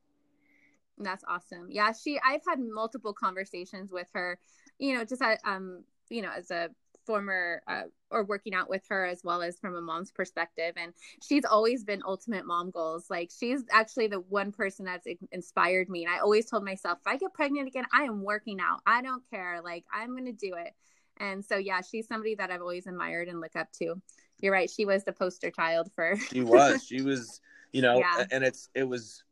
That's 0.97 1.23
awesome. 1.27 1.67
Yeah, 1.69 1.93
she 1.93 2.19
I've 2.19 2.41
had 2.47 2.59
multiple 2.59 3.13
conversations 3.13 3.91
with 3.91 4.07
her, 4.13 4.39
you 4.77 4.95
know, 4.95 5.03
just 5.05 5.21
at, 5.21 5.39
um, 5.45 5.83
you 6.09 6.21
know, 6.21 6.31
as 6.35 6.51
a 6.51 6.69
former 7.05 7.61
uh, 7.67 7.83
or 8.11 8.23
working 8.23 8.53
out 8.53 8.69
with 8.69 8.83
her 8.89 9.05
as 9.05 9.23
well 9.23 9.41
as 9.41 9.57
from 9.59 9.75
a 9.75 9.81
mom's 9.81 10.11
perspective 10.11 10.73
and 10.77 10.93
she's 11.23 11.45
always 11.45 11.83
been 11.83 12.01
ultimate 12.05 12.45
mom 12.45 12.69
goals 12.69 13.09
like 13.09 13.31
she's 13.35 13.63
actually 13.71 14.07
the 14.07 14.19
one 14.19 14.51
person 14.51 14.85
that's 14.85 15.07
inspired 15.31 15.89
me 15.89 16.05
and 16.05 16.13
i 16.13 16.19
always 16.19 16.47
told 16.47 16.63
myself 16.63 16.99
if 17.01 17.07
i 17.07 17.17
get 17.17 17.33
pregnant 17.33 17.67
again 17.67 17.85
i 17.93 18.03
am 18.03 18.21
working 18.21 18.59
out 18.59 18.81
i 18.85 19.01
don't 19.01 19.23
care 19.29 19.61
like 19.63 19.83
i'm 19.91 20.15
gonna 20.15 20.31
do 20.31 20.53
it 20.53 20.73
and 21.17 21.43
so 21.43 21.57
yeah 21.57 21.81
she's 21.81 22.07
somebody 22.07 22.35
that 22.35 22.49
i've 22.51 22.61
always 22.61 22.87
admired 22.87 23.27
and 23.27 23.41
look 23.41 23.55
up 23.55 23.71
to 23.71 24.01
you're 24.39 24.53
right 24.53 24.69
she 24.69 24.85
was 24.85 25.03
the 25.03 25.11
poster 25.13 25.51
child 25.51 25.91
for 25.93 26.15
She 26.31 26.41
was. 26.41 26.83
she 26.83 27.01
was. 27.01 27.41
You 27.71 27.81
know, 27.81 27.99
Yeah. 27.99 28.25
and 28.31 28.43
it's 28.43 28.69
it 28.75 28.83
was. 28.83 29.23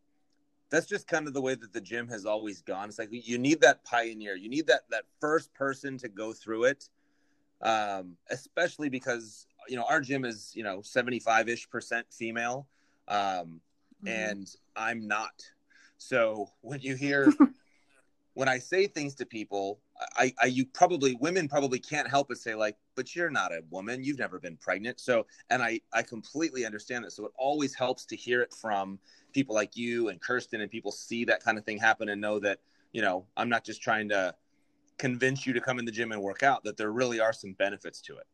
That's 0.70 0.86
just 0.86 1.08
kind 1.08 1.28
of 1.28 1.34
the 1.34 1.42
way 1.42 1.56
that 1.56 1.74
the 1.74 1.82
gym 1.82 2.08
has 2.08 2.26
always 2.26 2.62
gone. 2.62 2.88
It's 2.88 3.00
like 3.00 3.10
you 3.12 3.38
need 3.38 3.60
that 3.62 3.84
pioneer. 3.84 4.36
You 4.36 4.50
need 4.50 4.68
that 4.68 4.82
that 4.92 5.04
first 5.20 5.54
person 5.54 5.98
to 5.98 6.08
go 6.08 6.32
through 6.32 6.66
it, 6.66 6.90
um, 7.62 8.16
especially 8.30 8.88
because 8.88 9.48
you 9.68 9.76
know 9.76 9.84
our 9.90 10.00
gym 10.00 10.24
is 10.24 10.54
you 10.56 10.64
know 10.64 10.82
seventy 10.82 11.20
five 11.20 11.50
ish 11.50 11.70
percent 11.70 12.06
female, 12.12 12.68
um, 13.10 13.60
and 14.06 14.48
I'm 14.76 15.06
not. 15.08 15.44
So 15.98 16.52
when 16.62 16.80
you 16.80 16.96
hear 16.96 17.34
when 18.34 18.48
I 18.48 18.60
say 18.60 18.88
things 18.88 19.16
to 19.16 19.26
people, 19.26 19.80
I, 20.16 20.34
I 20.42 20.46
you 20.48 20.66
probably 20.66 21.16
women 21.16 21.48
probably 21.48 21.80
can't 21.80 22.08
help 22.08 22.30
but 22.30 22.38
say 22.38 22.56
like, 22.56 22.78
but 22.96 23.16
you're 23.16 23.30
not 23.30 23.52
a 23.52 23.62
woman. 23.70 24.04
You've 24.04 24.20
never 24.20 24.40
been 24.40 24.58
pregnant. 24.58 25.00
So 25.00 25.26
and 25.50 25.62
I 25.62 25.82
I 25.94 26.04
completely 26.04 26.66
understand 26.66 27.06
that. 27.06 27.12
So 27.12 27.26
it 27.26 27.32
always 27.38 27.76
helps 27.76 28.06
to 28.06 28.16
hear 28.16 28.42
it 28.42 28.54
from 28.54 29.00
people 29.34 29.56
like 29.56 29.76
you 29.76 30.10
and 30.10 30.22
Kirsten 30.22 30.62
and 30.62 30.72
people 30.72 30.92
see 30.92 31.26
that 31.26 31.44
kind 31.44 31.58
of 31.58 31.66
thing 31.66 31.78
happen 31.78 32.10
and 32.10 32.22
know 32.22 32.40
that 32.40 32.60
you 32.92 33.02
know 33.02 33.26
I'm 33.36 33.50
not 33.50 33.64
just 33.64 33.82
trying 33.82 34.10
to 34.10 34.34
convince 34.98 35.46
you 35.46 35.54
to 35.54 35.62
come 35.62 35.80
in 35.80 35.86
the 35.86 35.92
gym 35.92 36.12
and 36.12 36.22
work 36.22 36.44
out. 36.44 36.64
That 36.64 36.78
there 36.78 36.92
really 36.92 37.20
are 37.20 37.34
some 37.34 37.54
benefits 37.54 38.02
to 38.04 38.18
it. 38.18 38.28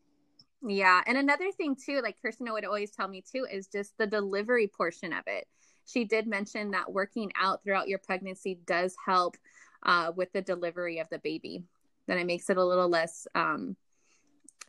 Yeah. 0.67 1.01
And 1.05 1.17
another 1.17 1.51
thing 1.51 1.75
too, 1.75 2.01
like 2.01 2.21
Kirsten 2.21 2.51
would 2.51 2.65
always 2.65 2.91
tell 2.91 3.07
me 3.07 3.21
too, 3.21 3.45
is 3.51 3.67
just 3.67 3.97
the 3.97 4.07
delivery 4.07 4.67
portion 4.67 5.13
of 5.13 5.23
it. 5.27 5.47
She 5.85 6.05
did 6.05 6.25
mention 6.25 6.71
that 6.71 6.91
working 6.91 7.31
out 7.39 7.63
throughout 7.63 7.87
your 7.87 7.99
pregnancy 7.99 8.59
does 8.65 8.95
help 9.05 9.37
uh, 9.85 10.11
with 10.15 10.31
the 10.33 10.41
delivery 10.41 10.99
of 10.99 11.07
the 11.09 11.19
baby. 11.19 11.63
Then 12.07 12.17
it 12.17 12.25
makes 12.25 12.49
it 12.49 12.57
a 12.57 12.63
little 12.63 12.89
less, 12.89 13.27
um, 13.33 13.75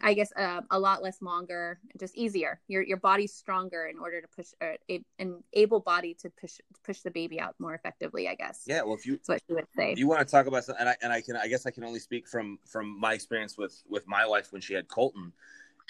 I 0.01 0.15
guess, 0.15 0.31
uh, 0.37 0.61
a 0.71 0.79
lot 0.79 1.03
less 1.03 1.21
longer, 1.21 1.79
just 1.99 2.17
easier. 2.17 2.61
Your 2.69 2.83
your 2.83 2.99
body's 2.99 3.35
stronger 3.35 3.87
in 3.87 3.99
order 3.99 4.21
to 4.21 4.29
push 4.29 4.49
uh, 4.63 4.75
a, 4.91 5.03
an 5.19 5.43
able 5.53 5.81
body 5.81 6.15
to 6.21 6.31
push 6.31 6.59
push 6.85 7.01
the 7.01 7.11
baby 7.11 7.41
out 7.41 7.55
more 7.59 7.75
effectively. 7.75 8.29
I 8.29 8.35
guess. 8.35 8.63
Yeah. 8.67 8.83
Well, 8.83 8.95
if 8.95 9.07
you 9.07 9.15
That's 9.15 9.29
what 9.29 9.43
she 9.47 9.55
would 9.55 9.67
say. 9.77 9.95
You 9.97 10.07
want 10.07 10.21
to 10.21 10.31
talk 10.31 10.47
about 10.47 10.65
something, 10.65 10.81
and 10.81 10.91
I 10.91 10.97
and 11.03 11.13
I 11.13 11.21
can 11.21 11.37
I 11.37 11.49
guess 11.49 11.67
I 11.67 11.71
can 11.71 11.85
only 11.85 12.01
speak 12.01 12.29
from 12.29 12.59
from 12.67 12.99
my 12.99 13.15
experience 13.15 13.59
with 13.59 13.83
with 13.89 14.07
my 14.07 14.27
wife 14.27 14.53
when 14.53 14.61
she 14.61 14.75
had 14.75 14.89
Colton, 14.89 15.33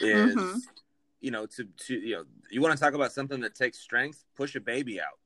is 0.01 0.37
Mhm. 0.37 0.63
you 1.21 1.31
know 1.33 1.47
to 1.47 1.65
to 1.65 1.95
you 1.95 2.15
know 2.17 2.25
you 2.51 2.61
want 2.61 2.77
to 2.77 2.81
talk 2.81 2.95
about 2.95 3.13
something 3.13 3.41
that 3.41 3.55
takes 3.55 3.79
strength, 3.79 4.25
push 4.37 4.55
a 4.55 4.61
baby 4.61 5.01
out. 5.01 5.19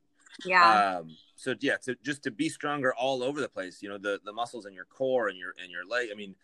Yeah. 0.44 0.98
Um, 0.98 1.16
so 1.36 1.54
yeah, 1.60 1.76
to 1.84 1.96
just 2.02 2.22
to 2.24 2.30
be 2.30 2.48
stronger 2.48 2.94
all 2.94 3.22
over 3.22 3.40
the 3.40 3.48
place, 3.48 3.82
you 3.82 3.88
know 3.88 3.98
the 3.98 4.20
the 4.24 4.32
muscles 4.32 4.66
in 4.66 4.74
your 4.74 4.84
core 4.86 5.28
and 5.28 5.38
your 5.38 5.54
and 5.62 5.70
your 5.70 5.84
leg. 5.86 6.08
I 6.12 6.14
mean, 6.14 6.34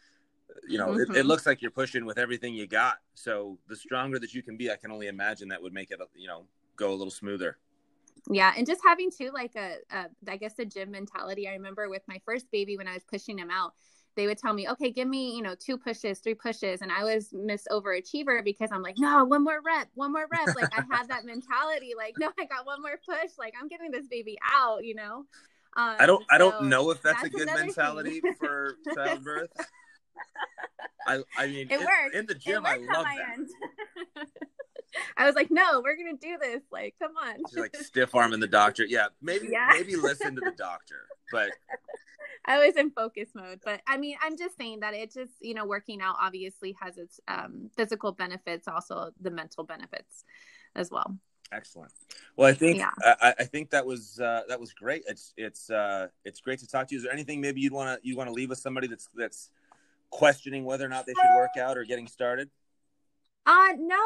you 0.69 0.79
know, 0.79 0.93
it, 0.95 1.09
Mhm. 1.09 1.17
it 1.17 1.27
looks 1.27 1.47
like 1.47 1.61
you're 1.63 1.71
pushing 1.71 2.05
with 2.05 2.19
everything 2.19 2.55
you 2.55 2.67
got. 2.67 2.99
So 3.15 3.59
the 3.69 3.77
stronger 3.77 4.19
that 4.19 4.35
you 4.35 4.43
can 4.43 4.57
be, 4.57 4.71
I 4.71 4.77
can 4.77 4.91
only 4.91 5.09
imagine 5.09 5.49
that 5.49 5.63
would 5.63 5.75
make 5.75 5.91
it 5.91 6.01
you 6.15 6.29
know 6.29 6.47
go 6.77 6.93
a 6.93 6.95
little 6.97 7.11
smoother. 7.11 7.59
Yeah, 8.29 8.53
and 8.57 8.67
just 8.67 8.81
having 8.85 9.11
too 9.11 9.31
like 9.33 9.55
a, 9.57 9.77
a 9.91 10.07
I 10.29 10.37
guess 10.37 10.59
a 10.59 10.65
gym 10.65 10.91
mentality. 10.91 11.49
I 11.49 11.53
remember 11.53 11.89
with 11.89 12.03
my 12.09 12.21
first 12.25 12.51
baby 12.51 12.77
when 12.77 12.89
I 12.89 12.95
was 12.95 13.05
pushing 13.05 13.39
him 13.39 13.51
out, 13.51 13.75
they 14.17 14.27
would 14.27 14.39
tell 14.39 14.53
me, 14.53 14.69
okay, 14.69 14.91
give 14.91 15.07
me, 15.07 15.37
you 15.37 15.43
know, 15.43 15.55
two 15.55 15.77
pushes, 15.77 16.19
three 16.19 16.35
pushes. 16.35 16.81
And 16.81 16.91
I 16.91 17.05
was 17.05 17.29
Miss 17.33 17.67
Overachiever 17.71 18.43
because 18.43 18.71
I'm 18.73 18.83
like, 18.83 18.97
no, 18.99 19.25
one 19.25 19.45
more 19.45 19.61
rep, 19.65 19.89
one 19.95 20.13
more 20.13 20.27
rep. 20.31 20.57
Like 20.57 20.73
I 20.77 20.83
had 20.91 21.09
that 21.09 21.25
mentality, 21.25 21.93
like, 21.97 22.15
no, 22.19 22.33
I 22.39 22.47
got 22.47 22.67
one 22.67 22.81
more 22.83 22.99
push. 23.07 23.33
Like 23.39 23.55
I'm 23.61 23.69
getting 23.69 23.91
this 23.91 24.07
baby 24.09 24.39
out, 24.53 24.85
you 24.85 24.95
know? 24.95 25.25
Um, 25.77 25.97
I 25.99 26.07
don't, 26.07 26.23
so 26.23 26.27
I 26.31 26.39
don't 26.39 26.69
know 26.69 26.91
if 26.91 27.03
that's, 27.03 27.23
that's 27.23 27.35
a 27.35 27.39
good 27.39 27.47
mentality 27.47 28.23
for 28.39 28.77
childbirth. 28.95 29.51
I, 31.07 31.23
I 31.39 31.47
mean, 31.47 31.69
it 31.71 31.79
works. 31.79 32.15
In 32.15 32.27
the 32.27 32.35
gym, 32.35 32.65
I 32.65 32.77
love 32.77 33.05
that. 33.05 34.27
I 35.17 35.27
was 35.27 35.35
like, 35.35 35.51
no, 35.51 35.83
we're 35.85 35.97
gonna 35.97 36.17
do 36.17 36.39
this. 36.41 36.63
Like, 36.71 36.95
come 37.01 37.13
on. 37.17 37.37
She's 37.51 37.59
like 37.59 37.77
stiff 37.77 38.15
arming 38.15 38.41
the 38.41 38.47
doctor. 38.47 38.85
Yeah, 38.85 39.07
maybe 39.21 39.49
yeah. 39.53 39.69
maybe 39.73 39.97
listen 39.97 40.35
to 40.35 40.41
the 40.41 40.55
doctor. 40.57 41.07
But 41.31 41.51
I 42.47 42.65
was 42.65 42.77
in 42.77 42.91
focus 42.91 43.31
mode. 43.35 43.61
But 43.65 43.81
I 43.87 43.97
mean, 43.97 44.17
I'm 44.23 44.37
just 44.37 44.57
saying 44.57 44.81
that 44.81 44.95
it 44.95 45.13
just, 45.13 45.33
you 45.41 45.55
know, 45.55 45.67
working 45.67 46.01
out 46.01 46.17
obviously 46.21 46.77
has 46.81 46.97
its 46.97 47.21
um, 47.29 47.71
physical 47.77 48.13
benefits, 48.13 48.69
also 48.69 49.11
the 49.21 49.31
mental 49.31 49.65
benefits 49.65 50.25
as 50.75 50.91
well. 50.91 51.17
Excellent. 51.53 51.93
Well, 52.37 52.49
I 52.49 52.55
think 52.55 52.79
yeah. 52.79 52.91
I, 53.01 53.35
I, 53.39 53.45
think 53.45 53.71
that 53.71 53.87
was 53.87 54.19
uh, 54.19 54.43
that 54.49 54.59
was 54.59 54.73
great. 54.73 55.05
It's 55.07 55.33
it's 55.37 55.71
uh, 55.71 56.09
it's 56.25 56.41
great 56.41 56.59
to 56.61 56.67
talk 56.67 56.89
to 56.89 56.95
you. 56.95 56.99
Is 56.99 57.05
there 57.05 57.13
anything 57.13 57.41
maybe 57.41 57.61
you'd 57.61 57.73
want 57.73 58.03
to 58.03 58.09
you 58.09 58.17
want 58.17 58.29
to 58.29 58.33
leave 58.33 58.49
with 58.49 58.59
somebody 58.59 58.89
that's 58.89 59.09
that's 59.15 59.51
questioning 60.11 60.65
whether 60.65 60.85
or 60.85 60.89
not 60.89 61.07
they 61.07 61.13
should 61.13 61.37
work 61.37 61.57
out 61.59 61.79
or 61.79 61.85
getting 61.85 62.09
started? 62.09 62.51
Uh 63.45 63.75
no. 63.79 64.03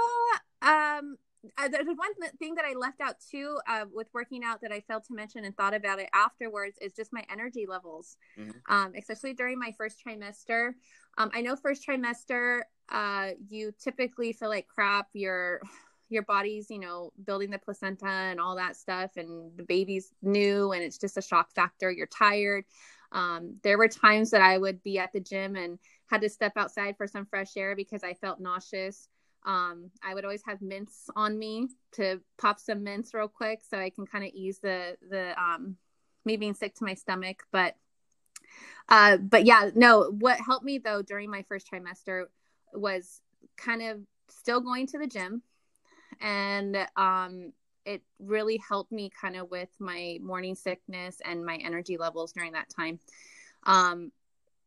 Um 0.60 1.16
uh, 1.58 1.68
there's 1.68 1.86
one 1.86 2.12
thing 2.38 2.54
that 2.54 2.64
I 2.64 2.74
left 2.74 3.00
out 3.00 3.16
too 3.30 3.58
uh, 3.68 3.84
with 3.92 4.08
working 4.12 4.44
out 4.44 4.60
that 4.62 4.72
I 4.72 4.80
failed 4.80 5.04
to 5.04 5.14
mention 5.14 5.44
and 5.44 5.56
thought 5.56 5.74
about 5.74 5.98
it 5.98 6.08
afterwards 6.12 6.76
is 6.80 6.92
just 6.92 7.12
my 7.12 7.24
energy 7.30 7.66
levels, 7.68 8.16
mm-hmm. 8.38 8.50
um, 8.68 8.92
especially 8.96 9.34
during 9.34 9.58
my 9.58 9.74
first 9.76 9.96
trimester. 10.06 10.72
Um, 11.18 11.30
I 11.34 11.40
know 11.40 11.56
first 11.56 11.86
trimester, 11.86 12.60
uh, 12.90 13.30
you 13.48 13.72
typically 13.82 14.32
feel 14.32 14.48
like 14.48 14.66
crap. 14.66 15.08
Your 15.12 15.60
your 16.08 16.22
body's 16.22 16.70
you 16.70 16.80
know 16.80 17.12
building 17.24 17.50
the 17.50 17.58
placenta 17.58 18.06
and 18.06 18.40
all 18.40 18.56
that 18.56 18.76
stuff, 18.76 19.12
and 19.16 19.56
the 19.56 19.64
baby's 19.64 20.12
new, 20.22 20.72
and 20.72 20.82
it's 20.82 20.98
just 20.98 21.16
a 21.16 21.22
shock 21.22 21.52
factor. 21.52 21.90
You're 21.90 22.06
tired. 22.06 22.64
Um, 23.12 23.56
there 23.62 23.78
were 23.78 23.88
times 23.88 24.30
that 24.30 24.42
I 24.42 24.56
would 24.58 24.82
be 24.82 24.98
at 24.98 25.12
the 25.12 25.20
gym 25.20 25.56
and 25.56 25.78
had 26.06 26.20
to 26.20 26.28
step 26.28 26.52
outside 26.56 26.96
for 26.96 27.06
some 27.06 27.26
fresh 27.26 27.56
air 27.56 27.74
because 27.74 28.04
I 28.04 28.14
felt 28.14 28.40
nauseous. 28.40 29.08
Um, 29.44 29.90
I 30.02 30.14
would 30.14 30.24
always 30.24 30.42
have 30.46 30.60
mints 30.60 31.08
on 31.16 31.38
me 31.38 31.68
to 31.92 32.20
pop 32.38 32.60
some 32.60 32.82
mints 32.82 33.14
real 33.14 33.28
quick 33.28 33.60
so 33.68 33.78
I 33.78 33.90
can 33.90 34.06
kind 34.06 34.24
of 34.24 34.30
ease 34.34 34.58
the 34.58 34.96
the 35.08 35.40
um, 35.40 35.76
me 36.24 36.36
being 36.36 36.54
sick 36.54 36.74
to 36.76 36.84
my 36.84 36.94
stomach. 36.94 37.42
But 37.50 37.76
uh, 38.88 39.16
but 39.16 39.44
yeah, 39.44 39.70
no. 39.74 40.10
What 40.10 40.40
helped 40.40 40.64
me 40.64 40.78
though 40.78 41.02
during 41.02 41.30
my 41.30 41.42
first 41.42 41.70
trimester 41.70 42.24
was 42.74 43.22
kind 43.56 43.82
of 43.82 44.00
still 44.28 44.60
going 44.60 44.86
to 44.88 44.98
the 44.98 45.06
gym, 45.06 45.42
and 46.20 46.76
um, 46.96 47.52
it 47.86 48.02
really 48.18 48.58
helped 48.68 48.92
me 48.92 49.10
kind 49.20 49.36
of 49.36 49.50
with 49.50 49.70
my 49.78 50.18
morning 50.22 50.54
sickness 50.54 51.18
and 51.24 51.44
my 51.44 51.56
energy 51.56 51.96
levels 51.96 52.32
during 52.32 52.52
that 52.52 52.68
time. 52.68 52.98
Um, 53.64 54.12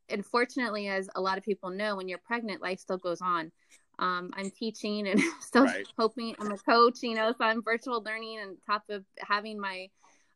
unfortunately, 0.10 0.88
as 0.88 1.10
a 1.16 1.22
lot 1.22 1.38
of 1.38 1.44
people 1.44 1.70
know, 1.70 1.96
when 1.96 2.08
you're 2.08 2.18
pregnant, 2.18 2.62
life 2.62 2.80
still 2.80 2.98
goes 2.98 3.22
on 3.22 3.52
um, 4.00 4.32
I'm 4.36 4.50
teaching 4.52 5.08
and 5.08 5.22
still 5.40 5.66
right. 5.66 5.88
hoping 5.98 6.36
I'm 6.40 6.52
a 6.52 6.58
coach, 6.58 7.00
you 7.02 7.16
know, 7.16 7.32
so 7.38 7.46
I'm 7.46 7.64
virtual 7.64 8.02
learning 8.04 8.40
and 8.42 8.58
top 8.66 8.84
of 8.90 9.04
having 9.20 9.60
my 9.60 9.90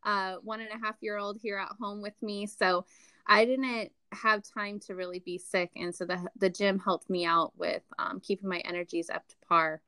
uh, 0.04 0.36
one 0.44 0.62
and 0.62 0.70
a 0.70 0.86
half 0.86 0.96
year 1.02 1.18
old 1.18 1.38
here 1.42 1.58
at 1.58 1.76
home 1.80 2.02
with 2.02 2.14
me. 2.22 2.46
So 2.46 2.86
I 3.26 3.46
didn't 3.46 3.92
have 4.14 4.42
time 4.44 4.80
to 4.82 4.96
really 4.96 5.20
be 5.20 5.38
sick. 5.38 5.72
And 5.76 5.94
so 5.94 6.06
the, 6.06 6.26
the 6.38 6.50
gym 6.50 6.80
helped 6.80 7.10
me 7.10 7.26
out 7.26 7.52
with 7.58 7.84
um, 8.00 8.20
keeping 8.22 8.50
my 8.50 8.60
energies 8.60 9.10
up 9.10 9.28
to 9.28 9.36
par. 9.48 9.82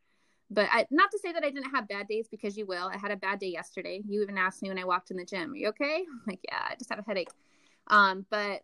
But 0.51 0.67
I, 0.71 0.87
not 0.89 1.11
to 1.11 1.19
say 1.19 1.31
that 1.31 1.43
I 1.43 1.51
didn't 1.51 1.71
have 1.71 1.87
bad 1.87 2.07
days 2.07 2.27
because 2.29 2.57
you 2.57 2.65
will. 2.65 2.87
I 2.87 2.97
had 2.97 3.11
a 3.11 3.15
bad 3.15 3.39
day 3.39 3.49
yesterday. 3.49 4.01
You 4.07 4.23
even 4.23 4.37
asked 4.37 4.63
me 4.63 4.69
when 4.69 4.79
I 4.79 4.83
walked 4.83 5.11
in 5.11 5.17
the 5.17 5.25
gym, 5.25 5.53
Are 5.53 5.55
you 5.55 5.67
okay? 5.69 6.03
I'm 6.11 6.21
like, 6.27 6.39
yeah, 6.43 6.59
I 6.69 6.75
just 6.75 6.89
have 6.89 6.99
a 6.99 7.03
headache. 7.03 7.29
Um, 7.87 8.25
but 8.29 8.61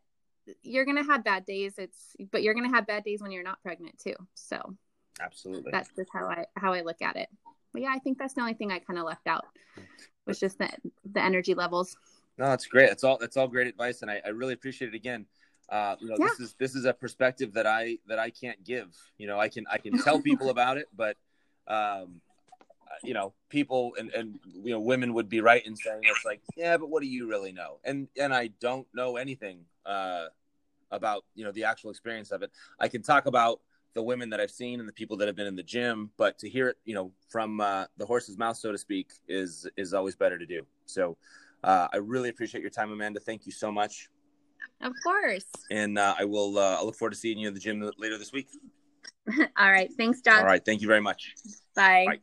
you're 0.62 0.86
gonna 0.86 1.04
have 1.04 1.24
bad 1.24 1.46
days. 1.46 1.74
It's 1.78 2.16
but 2.32 2.44
you're 2.44 2.54
gonna 2.54 2.70
have 2.70 2.88
bad 2.88 3.04
days 3.04 3.22
when 3.22 3.32
you're 3.32 3.44
not 3.44 3.62
pregnant 3.62 3.98
too. 4.00 4.16
So 4.34 4.76
Absolutely. 5.22 5.72
That's 5.72 5.90
just 5.96 6.10
how 6.12 6.26
I 6.26 6.46
how 6.56 6.74
I 6.74 6.82
look 6.82 7.02
at 7.02 7.16
it. 7.16 7.30
But 7.74 7.82
yeah, 7.82 7.92
I 7.94 8.00
think 8.00 8.18
that's 8.18 8.34
the 8.34 8.42
only 8.42 8.54
thing 8.54 8.72
I 8.72 8.80
kind 8.80 9.00
of 9.00 9.06
left 9.06 9.28
out 9.28 9.46
was 10.26 10.40
just 10.40 10.58
the 10.58 10.70
the 11.12 11.22
energy 11.22 11.54
levels. 11.54 11.98
No, 12.38 12.46
that's 12.46 12.66
great. 12.66 12.90
It's 12.90 13.04
all 13.04 13.18
that's 13.18 13.38
all 13.38 13.48
great 13.48 13.68
advice, 13.68 14.02
and 14.02 14.12
I, 14.12 14.22
I 14.26 14.30
really 14.30 14.54
appreciate 14.54 14.90
it 14.90 14.96
again. 14.96 15.26
Uh, 15.70 15.96
you 16.00 16.08
know, 16.10 16.16
yeah. 16.20 16.28
this 16.28 16.40
is 16.40 16.56
this 16.60 16.76
is 16.76 16.86
a 16.86 16.94
perspective 16.94 17.54
that 17.54 17.66
I 17.66 17.98
that 18.08 18.20
I 18.20 18.30
can't 18.30 18.62
give. 18.64 18.96
You 19.18 19.28
know, 19.28 19.40
I 19.40 19.50
can 19.50 19.66
I 19.72 19.78
can 19.78 19.98
tell 20.02 20.22
people 20.22 20.50
about 20.50 20.78
it, 20.78 20.88
but 20.96 21.18
um, 21.68 22.22
you 23.04 23.14
know, 23.14 23.34
people 23.50 23.94
and 23.98 24.10
and 24.12 24.40
you 24.64 24.72
know, 24.72 24.80
women 24.80 25.14
would 25.14 25.30
be 25.30 25.42
right 25.42 25.66
in 25.66 25.76
saying 25.76 26.02
it's 26.04 26.26
like, 26.26 26.42
yeah, 26.56 26.78
but 26.78 26.90
what 26.90 27.02
do 27.02 27.08
you 27.08 27.28
really 27.28 27.52
know? 27.52 27.80
And 27.84 28.08
and 28.20 28.34
I 28.34 28.48
don't 28.60 28.88
know 28.94 29.18
anything 29.18 29.62
uh, 29.86 30.26
about 30.92 31.24
you 31.36 31.46
know 31.46 31.52
the 31.52 31.64
actual 31.64 31.90
experience 31.90 32.32
of 32.32 32.42
it. 32.44 32.52
I 32.80 32.88
can 32.88 33.02
talk 33.02 33.26
about 33.26 33.62
the 33.96 34.04
women 34.04 34.30
that 34.30 34.40
I've 34.40 34.52
seen 34.52 34.80
and 34.80 34.88
the 34.88 34.94
people 34.94 35.18
that 35.18 35.28
have 35.28 35.36
been 35.36 35.48
in 35.48 35.56
the 35.56 35.64
gym, 35.64 36.12
but 36.18 36.38
to 36.40 36.50
hear 36.50 36.68
it, 36.68 36.78
you 36.84 36.94
know, 36.94 37.12
from 37.30 37.62
uh, 37.62 37.86
the 37.98 38.06
horse's 38.06 38.38
mouth, 38.38 38.58
so 38.58 38.72
to 38.72 38.78
speak, 38.78 39.12
is 39.28 39.68
is 39.78 39.94
always 39.94 40.16
better 40.16 40.38
to 40.38 40.46
do. 40.46 40.62
So, 40.86 41.18
uh, 41.64 41.88
I 41.92 41.98
really 41.98 42.30
appreciate 42.30 42.62
your 42.62 42.70
time, 42.70 42.92
Amanda. 42.92 43.20
Thank 43.20 43.46
you 43.46 43.52
so 43.52 43.72
much. 43.72 44.10
Of 44.82 44.94
course. 45.04 45.46
And 45.72 45.98
uh, 45.98 46.16
I 46.20 46.26
will. 46.26 46.60
Uh, 46.60 46.78
I 46.80 46.84
look 46.84 46.96
forward 46.96 47.12
to 47.14 47.18
seeing 47.18 47.40
you 47.40 47.48
in 47.48 47.54
the 47.54 47.60
gym 47.60 47.90
later 47.98 48.18
this 48.18 48.32
week. 48.32 48.50
All 49.58 49.72
right. 49.72 49.90
Thanks, 49.98 50.22
John. 50.22 50.40
All 50.40 50.46
right. 50.46 50.64
Thank 50.64 50.82
you 50.82 50.88
very 50.88 51.02
much. 51.02 51.34
Bye. 51.76 52.06
Bye. 52.08 52.20